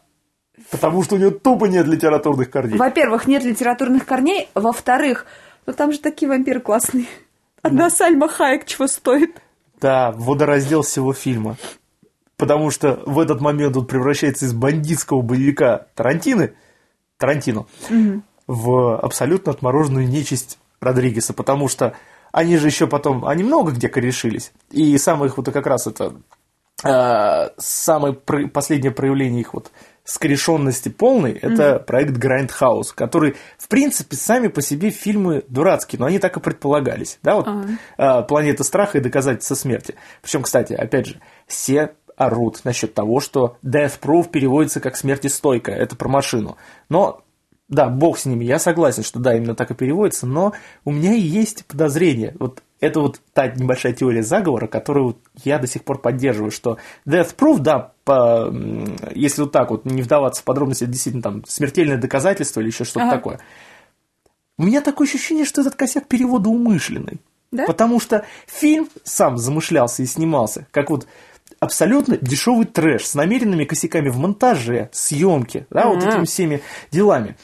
Потому 0.69 1.03
что 1.03 1.15
у 1.15 1.17
него 1.17 1.31
тупо 1.31 1.65
нет 1.65 1.87
литературных 1.87 2.49
корней. 2.49 2.77
Во-первых, 2.77 3.27
нет 3.27 3.43
литературных 3.43 4.05
корней. 4.05 4.49
Во-вторых, 4.53 5.25
ну 5.65 5.73
там 5.73 5.91
же 5.91 5.99
такие 5.99 6.29
вампиры 6.29 6.59
классные. 6.59 7.05
Одна 7.61 7.89
да. 7.89 7.95
Сальма 7.95 8.27
Хайек 8.27 8.65
чего 8.65 8.87
стоит. 8.87 9.41
Да, 9.79 10.11
водораздел 10.11 10.83
всего 10.83 11.13
фильма 11.13 11.57
потому 12.41 12.71
что 12.71 12.99
в 13.05 13.19
этот 13.19 13.39
момент 13.39 13.77
он 13.77 13.85
превращается 13.85 14.45
из 14.45 14.53
бандитского 14.53 15.21
боевика 15.21 15.85
Тарантины, 15.93 16.53
Тарантино, 17.19 17.67
угу. 17.87 18.23
в 18.47 18.97
абсолютно 18.97 19.51
отмороженную 19.51 20.07
нечисть 20.07 20.57
Родригеса, 20.79 21.33
потому 21.33 21.67
что 21.67 21.93
они 22.31 22.57
же 22.57 22.65
еще 22.65 22.87
потом, 22.87 23.25
они 23.25 23.43
много 23.43 23.73
где 23.73 23.89
корешились, 23.89 24.53
и 24.71 24.97
самое 24.97 25.29
их 25.29 25.37
вот 25.37 25.51
как 25.51 25.67
раз 25.67 25.85
это 25.85 26.15
э, 26.83 27.49
самое 27.59 28.15
про, 28.15 28.47
последнее 28.47 28.91
проявление 28.91 29.41
их 29.41 29.53
вот 29.53 29.69
скорешенности 30.03 30.89
полной, 30.89 31.33
это 31.33 31.63
mm-hmm. 31.63 31.83
проект 31.83 32.17
Grindhouse, 32.17 32.91
который, 32.95 33.35
в 33.59 33.67
принципе, 33.67 34.15
сами 34.15 34.47
по 34.47 34.63
себе 34.63 34.89
фильмы 34.89 35.43
дурацкие, 35.47 35.99
но 35.99 36.07
они 36.07 36.17
так 36.17 36.35
и 36.37 36.39
предполагались, 36.39 37.19
да, 37.21 37.35
вот 37.35 37.47
uh-huh. 37.47 38.25
«Планета 38.25 38.63
страха» 38.63 38.97
и 38.97 39.01
«Доказательство 39.01 39.53
смерти». 39.53 39.93
Причем, 40.23 40.41
кстати, 40.41 40.73
опять 40.73 41.05
же, 41.05 41.21
все 41.45 41.93
орут 42.25 42.61
насчет 42.63 42.93
того, 42.93 43.19
что 43.19 43.57
Death 43.63 43.99
Proof 44.01 44.29
переводится 44.29 44.79
как 44.79 44.95
смертестойкая, 44.95 45.75
это 45.75 45.95
про 45.95 46.07
машину. 46.07 46.57
Но, 46.89 47.21
да, 47.67 47.89
бог 47.89 48.17
с 48.17 48.25
ними, 48.25 48.45
я 48.45 48.59
согласен, 48.59 49.03
что 49.03 49.19
да, 49.19 49.35
именно 49.35 49.55
так 49.55 49.71
и 49.71 49.75
переводится, 49.75 50.27
но 50.27 50.53
у 50.85 50.91
меня 50.91 51.13
есть 51.13 51.65
подозрение, 51.65 52.35
вот 52.39 52.61
это 52.79 52.99
вот 52.99 53.21
та 53.33 53.47
небольшая 53.47 53.93
теория 53.93 54.23
заговора, 54.23 54.67
которую 54.67 55.17
я 55.43 55.59
до 55.59 55.67
сих 55.67 55.83
пор 55.83 55.99
поддерживаю, 55.99 56.51
что 56.51 56.77
Death 57.07 57.35
Proof, 57.35 57.59
да, 57.59 57.93
по, 58.03 58.53
если 59.13 59.43
вот 59.43 59.51
так 59.51 59.69
вот 59.69 59.85
не 59.85 60.01
вдаваться 60.01 60.41
в 60.41 60.45
подробности, 60.45 60.83
это 60.83 60.91
действительно 60.91 61.21
там 61.21 61.45
смертельное 61.45 61.97
доказательство 61.97 62.59
или 62.59 62.67
еще 62.67 62.83
что-то 62.83 63.05
ага. 63.05 63.15
такое. 63.17 63.39
У 64.57 64.63
меня 64.63 64.81
такое 64.81 65.07
ощущение, 65.07 65.45
что 65.45 65.61
этот 65.61 65.75
косяк 65.75 66.07
перевода 66.07 66.49
умышленный. 66.49 67.19
Да? 67.51 67.65
Потому 67.65 67.99
что 67.99 68.25
фильм 68.47 68.89
сам 69.03 69.37
замышлялся 69.37 70.03
и 70.03 70.05
снимался, 70.05 70.67
как 70.71 70.89
вот 70.89 71.07
абсолютно 71.61 72.17
дешевый 72.17 72.65
трэш 72.65 73.05
с 73.05 73.15
намеренными 73.15 73.63
косяками 73.63 74.09
в 74.09 74.17
монтаже, 74.17 74.89
съемке, 74.91 75.67
да, 75.69 75.83
mm-hmm. 75.83 75.93
вот 75.93 76.03
этими 76.03 76.25
всеми 76.25 76.61
делами. 76.91 77.37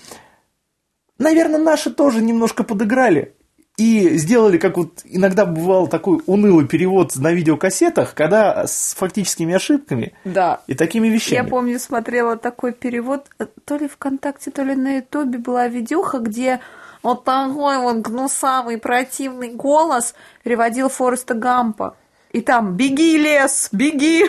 Наверное, 1.20 1.60
наши 1.60 1.92
тоже 1.92 2.22
немножко 2.22 2.64
подыграли 2.64 3.36
и 3.78 4.18
сделали, 4.18 4.58
как 4.58 4.76
вот 4.78 5.02
иногда 5.06 5.46
бывал 5.46 5.88
такой 5.88 6.20
унылый 6.26 6.68
перевод 6.68 7.16
на 7.16 7.32
видеокассетах, 7.32 8.16
когда 8.16 8.66
с 8.66 8.96
фактическими 8.96 9.54
ошибками 9.54 10.14
да. 10.26 10.62
и 10.66 10.74
такими 10.74 11.08
вещами. 11.08 11.36
Я 11.36 11.44
помню, 11.44 11.80
смотрела 11.80 12.38
такой 12.38 12.74
перевод, 12.74 13.28
то 13.66 13.76
ли 13.76 13.88
ВКонтакте, 13.88 14.50
то 14.50 14.64
ли 14.64 14.76
на 14.76 14.98
Ютубе 14.98 15.38
была 15.38 15.68
видюха, 15.68 16.18
где 16.18 16.60
вот 17.04 17.24
такой 17.24 17.78
вот 17.78 17.98
гнусавый 17.98 18.80
противный 18.80 19.54
голос 19.54 20.16
переводил 20.44 20.90
Фореста 20.90 21.36
Гампа. 21.36 21.96
И 22.32 22.42
там 22.42 22.76
«Беги, 22.76 23.18
лес, 23.18 23.70
беги!» 23.72 24.26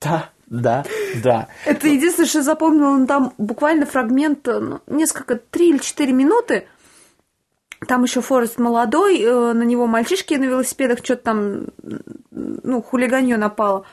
Да, 0.00 0.30
да, 0.46 0.84
да. 1.22 1.48
Это 1.64 1.88
единственное, 1.88 2.28
что 2.28 2.38
я 2.38 2.44
запомнила, 2.44 3.06
там 3.06 3.32
буквально 3.38 3.86
фрагмент, 3.86 4.46
ну, 4.46 4.80
несколько, 4.86 5.36
три 5.36 5.70
или 5.70 5.78
четыре 5.78 6.12
минуты. 6.12 6.66
Там 7.88 8.02
еще 8.04 8.20
Форест 8.20 8.58
молодой, 8.58 9.20
э, 9.20 9.52
на 9.52 9.62
него 9.62 9.86
мальчишки 9.86 10.34
на 10.34 10.44
велосипедах 10.44 10.98
что-то 11.02 11.22
там, 11.22 11.66
ну, 12.30 12.82
хулиганье 12.82 13.36
напало. 13.36 13.84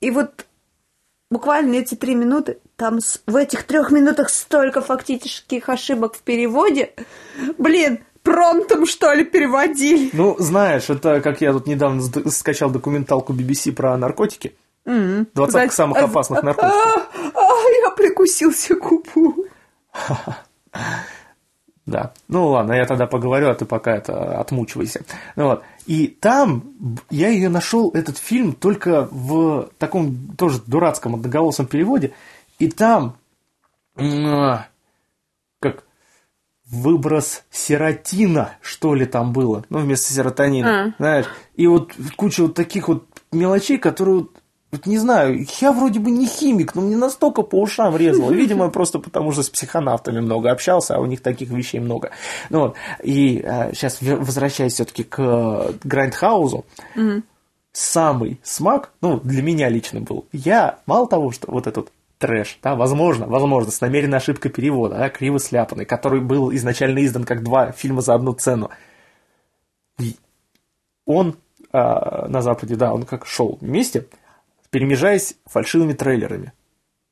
И 0.00 0.10
вот 0.10 0.46
буквально 1.30 1.74
эти 1.76 1.94
три 1.94 2.14
минуты, 2.14 2.58
там 2.76 2.98
в 3.26 3.36
этих 3.36 3.64
трех 3.64 3.90
минутах 3.90 4.30
столько 4.30 4.80
фактических 4.80 5.68
ошибок 5.68 6.14
в 6.14 6.22
переводе. 6.22 6.94
Блин, 7.58 8.00
промптом, 8.28 8.86
что 8.86 9.12
ли, 9.14 9.24
переводили. 9.24 10.10
Ну, 10.12 10.36
знаешь, 10.38 10.90
это 10.90 11.20
как 11.20 11.40
я 11.40 11.52
тут 11.52 11.66
недавно 11.66 12.02
скачал 12.30 12.70
документалку 12.70 13.32
BBC 13.32 13.72
про 13.72 13.96
наркотики. 13.96 14.54
Mm-hmm. 14.84 15.28
20 15.34 15.72
самых 15.72 15.98
опасных 15.98 16.42
наркотиков. 16.42 17.08
А, 17.34 17.40
я 17.82 17.90
прикусил 17.90 18.52
себе 18.52 18.78
губу. 18.78 19.46
Да. 21.86 22.12
Ну 22.28 22.48
ладно, 22.48 22.74
я 22.74 22.84
тогда 22.84 23.06
поговорю, 23.06 23.48
а 23.48 23.54
ты 23.54 23.64
пока 23.64 23.96
это 23.96 24.38
отмучивайся. 24.38 25.06
Ну, 25.36 25.46
вот. 25.46 25.62
И 25.86 26.06
там 26.06 26.98
я 27.08 27.30
ее 27.30 27.48
нашел, 27.48 27.90
этот 27.94 28.18
фильм, 28.18 28.52
только 28.52 29.08
в 29.10 29.70
таком 29.78 30.36
тоже 30.36 30.60
дурацком 30.66 31.14
одноголосом 31.14 31.66
переводе. 31.66 32.12
И 32.58 32.68
там 32.68 33.16
как 33.96 34.68
выброс 36.70 37.44
серотина, 37.50 38.52
что 38.60 38.94
ли, 38.94 39.06
там 39.06 39.32
было, 39.32 39.64
ну, 39.70 39.78
вместо 39.78 40.12
серотонина, 40.12 40.82
а. 40.82 40.94
знаешь, 40.98 41.26
и 41.56 41.66
вот 41.66 41.92
куча 42.16 42.42
вот 42.42 42.54
таких 42.54 42.88
вот 42.88 43.04
мелочей, 43.32 43.78
которые, 43.78 44.26
вот, 44.70 44.86
не 44.86 44.98
знаю, 44.98 45.46
я 45.60 45.72
вроде 45.72 45.98
бы 45.98 46.10
не 46.10 46.26
химик, 46.26 46.74
но 46.74 46.82
мне 46.82 46.96
настолько 46.96 47.42
по 47.42 47.60
ушам 47.60 47.96
резало, 47.96 48.30
видимо, 48.30 48.68
просто 48.68 48.98
потому 48.98 49.32
что 49.32 49.42
с 49.42 49.50
психонавтами 49.50 50.20
много 50.20 50.50
общался, 50.50 50.96
а 50.96 51.00
у 51.00 51.06
них 51.06 51.22
таких 51.22 51.50
вещей 51.50 51.80
много. 51.80 52.10
Ну, 52.50 52.60
вот, 52.60 52.76
и 53.02 53.42
а, 53.44 53.70
сейчас 53.72 53.98
возвращаясь 54.00 54.74
все-таки 54.74 55.04
к 55.04 55.18
э, 55.18 55.72
Грайндхаузу, 55.84 56.66
самый 57.72 58.40
смак, 58.42 58.92
ну, 59.00 59.20
для 59.20 59.42
меня 59.42 59.68
лично 59.68 60.00
был, 60.00 60.26
я, 60.32 60.80
мало 60.86 61.08
того, 61.08 61.30
что 61.30 61.50
вот 61.50 61.66
этот 61.66 61.90
трэш, 62.18 62.58
да, 62.62 62.74
возможно, 62.74 63.26
возможно, 63.26 63.70
с 63.70 63.80
намеренной 63.80 64.18
ошибкой 64.18 64.50
перевода, 64.50 64.96
да, 64.96 65.08
криво 65.08 65.38
сляпанный, 65.38 65.84
который 65.84 66.20
был 66.20 66.52
изначально 66.54 67.04
издан 67.04 67.24
как 67.24 67.42
два 67.42 67.72
фильма 67.72 68.00
за 68.00 68.14
одну 68.14 68.32
цену. 68.32 68.70
И 69.98 70.16
он 71.06 71.36
а, 71.72 72.28
на 72.28 72.42
Западе, 72.42 72.76
да, 72.76 72.92
он 72.92 73.04
как 73.04 73.26
шел 73.26 73.58
вместе, 73.60 74.06
перемежаясь 74.70 75.36
фальшивыми 75.46 75.92
трейлерами. 75.92 76.52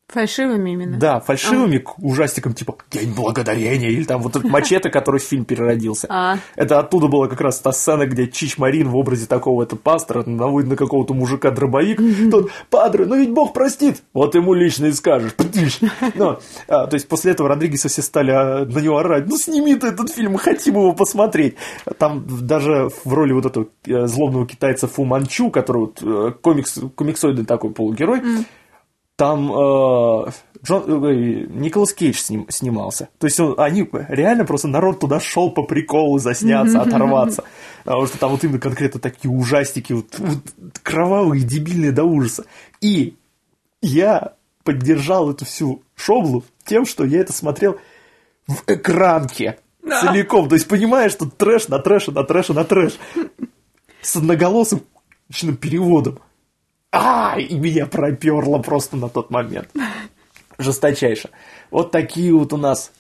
Фальшивыми 0.09 0.71
именно? 0.71 0.99
Да, 0.99 1.19
фальшивыми 1.19 1.85
а. 1.85 1.91
ужастиком 1.99 2.55
типа 2.55 2.77
«День 2.93 3.13
благодарения» 3.13 3.91
или 3.91 4.05
там 4.05 4.23
вот 4.23 4.37
этот 4.37 4.49
мачете, 4.49 4.89
который 4.91 5.19
в 5.19 5.25
фильм 5.25 5.45
переродился. 5.45 6.07
А. 6.09 6.39
Это 6.55 6.79
оттуда 6.79 7.09
была 7.09 7.27
как 7.27 7.41
раз 7.41 7.59
та 7.59 7.73
сцена, 7.73 8.07
где 8.07 8.29
Чич 8.29 8.57
Марин 8.57 8.89
в 8.89 8.97
образе 8.97 9.27
такого 9.27 9.65
это 9.65 9.75
пастора 9.75 10.23
наводит 10.25 10.71
на 10.71 10.77
какого-то 10.77 11.13
мужика 11.13 11.51
дробовик. 11.51 12.01
Тот 12.31 12.51
«Падре, 12.71 13.05
ну 13.05 13.17
ведь 13.17 13.33
Бог 13.33 13.53
простит!» 13.53 14.03
Вот 14.13 14.37
ему 14.37 14.55
лично 14.55 14.87
и 14.87 14.93
скажешь. 14.93 15.33
Но, 16.15 16.39
а, 16.69 16.87
то 16.87 16.95
есть 16.95 17.09
после 17.09 17.33
этого 17.33 17.49
Родригеса 17.49 17.89
все 17.89 18.03
стали 18.03 18.31
а, 18.31 18.65
на 18.65 18.79
него 18.79 18.99
орать 18.99 19.27
«Ну 19.27 19.37
сними 19.37 19.75
ты 19.75 19.89
этот 19.89 20.11
фильм, 20.11 20.33
мы 20.33 20.39
хотим 20.39 20.75
его 20.75 20.93
посмотреть!» 20.93 21.57
Там 21.99 22.25
даже 22.47 22.91
в 23.05 23.13
роли 23.13 23.33
вот 23.33 23.47
этого 23.47 23.67
э, 23.87 24.07
злобного 24.07 24.47
китайца 24.47 24.87
Фу 24.87 25.05
Манчу, 25.05 25.51
который 25.51 25.79
вот 25.79 25.99
э, 26.01 26.33
комикс, 26.41 26.79
комиксоидный 26.95 27.45
такой 27.45 27.71
полугерой, 27.71 28.23
там 29.17 29.51
э, 29.51 30.31
Джон, 30.62 31.05
э, 31.07 31.47
Николас 31.49 31.95
Кейдж 31.95 32.17
сним, 32.17 32.47
снимался. 32.51 33.09
То 33.19 33.27
есть 33.27 33.41
он, 33.41 33.55
они 33.59 33.89
реально 34.09 34.45
просто 34.45 34.69
народ 34.69 35.01
туда 35.01 35.21
шел 35.21 35.51
по 35.51 35.62
приколу 35.62 36.19
засняться, 36.19 36.83
оторваться. 36.83 37.45
Потому 37.85 38.07
что 38.07 38.19
там 38.19 38.31
вот 38.33 38.45
именно 38.45 38.59
конкретно 38.59 39.01
такие 39.01 39.31
ужастики, 39.31 39.95
вот, 39.95 40.19
вот 40.19 40.39
кровавые, 40.83 41.43
дебильные 41.43 41.93
до 41.93 42.05
ужаса. 42.05 42.45
И 42.81 43.17
я 43.81 44.35
поддержал 44.64 45.31
эту 45.31 45.47
всю 45.47 45.83
шоблу 45.95 46.45
тем, 46.64 46.85
что 46.85 47.05
я 47.05 47.21
это 47.21 47.33
смотрел 47.33 47.79
в 48.47 48.64
экранке 48.67 49.59
целиком. 49.83 50.49
То 50.49 50.57
есть 50.57 50.69
понимаешь, 50.69 51.12
что 51.12 51.27
трэш 51.27 51.69
на 51.69 51.79
трэш 51.79 52.09
на 52.09 52.23
трэш 52.23 52.49
на 52.49 52.64
трэш. 52.64 52.99
С 54.03 54.17
одноголосым 54.17 54.83
переводом 55.61 56.19
а, 56.97 57.38
и 57.38 57.55
меня 57.59 57.86
проперло 57.86 58.59
просто 58.59 58.97
на 58.97 59.09
тот 59.09 59.30
момент. 59.30 59.68
Жесточайше. 60.59 61.30
Вот 61.70 61.90
такие 61.90 62.32
вот 62.32 62.53
у 62.53 62.57
нас... 62.57 62.90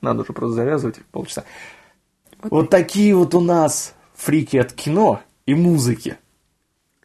Надо 0.00 0.22
уже 0.22 0.32
просто 0.32 0.56
завязывать 0.56 0.96
полчаса. 1.12 1.44
Вот, 2.42 2.50
вот 2.50 2.70
такие 2.70 3.14
вот 3.14 3.34
у 3.34 3.40
нас 3.40 3.94
фрики 4.16 4.56
от 4.56 4.72
кино 4.72 5.20
и 5.46 5.54
музыки. 5.54 6.16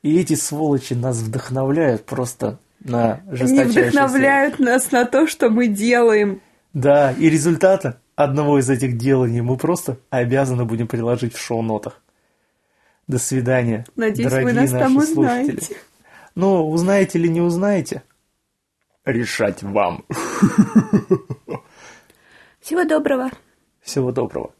И 0.01 0.19
эти 0.19 0.33
сволочи 0.33 0.93
нас 0.93 1.17
вдохновляют 1.17 2.05
просто 2.05 2.57
на 2.79 3.21
жесточайшие... 3.31 3.61
Они 3.61 3.89
вдохновляют 3.89 4.59
нас 4.59 4.91
на 4.91 5.05
то, 5.05 5.27
что 5.27 5.49
мы 5.49 5.67
делаем. 5.67 6.41
Да, 6.73 7.11
и 7.11 7.29
результата 7.29 7.99
одного 8.15 8.59
из 8.59 8.69
этих 8.69 8.97
деланий 8.97 9.41
мы 9.41 9.57
просто 9.57 9.97
обязаны 10.09 10.65
будем 10.65 10.87
приложить 10.87 11.35
в 11.35 11.39
шоу-нотах. 11.39 12.01
До 13.07 13.19
свидания. 13.19 13.85
Надеюсь, 13.95 14.29
дорогие 14.29 14.53
вы 14.53 14.61
нас 14.61 14.71
наши 14.71 14.83
там 14.83 14.97
узнаете. 14.97 15.51
Слушатели. 15.51 15.77
Ну, 16.33 16.69
узнаете 16.69 17.19
или 17.19 17.27
не 17.27 17.41
узнаете, 17.41 18.01
решать 19.05 19.61
вам. 19.63 20.05
Всего 22.59 22.83
доброго. 22.83 23.29
Всего 23.81 24.11
доброго. 24.11 24.54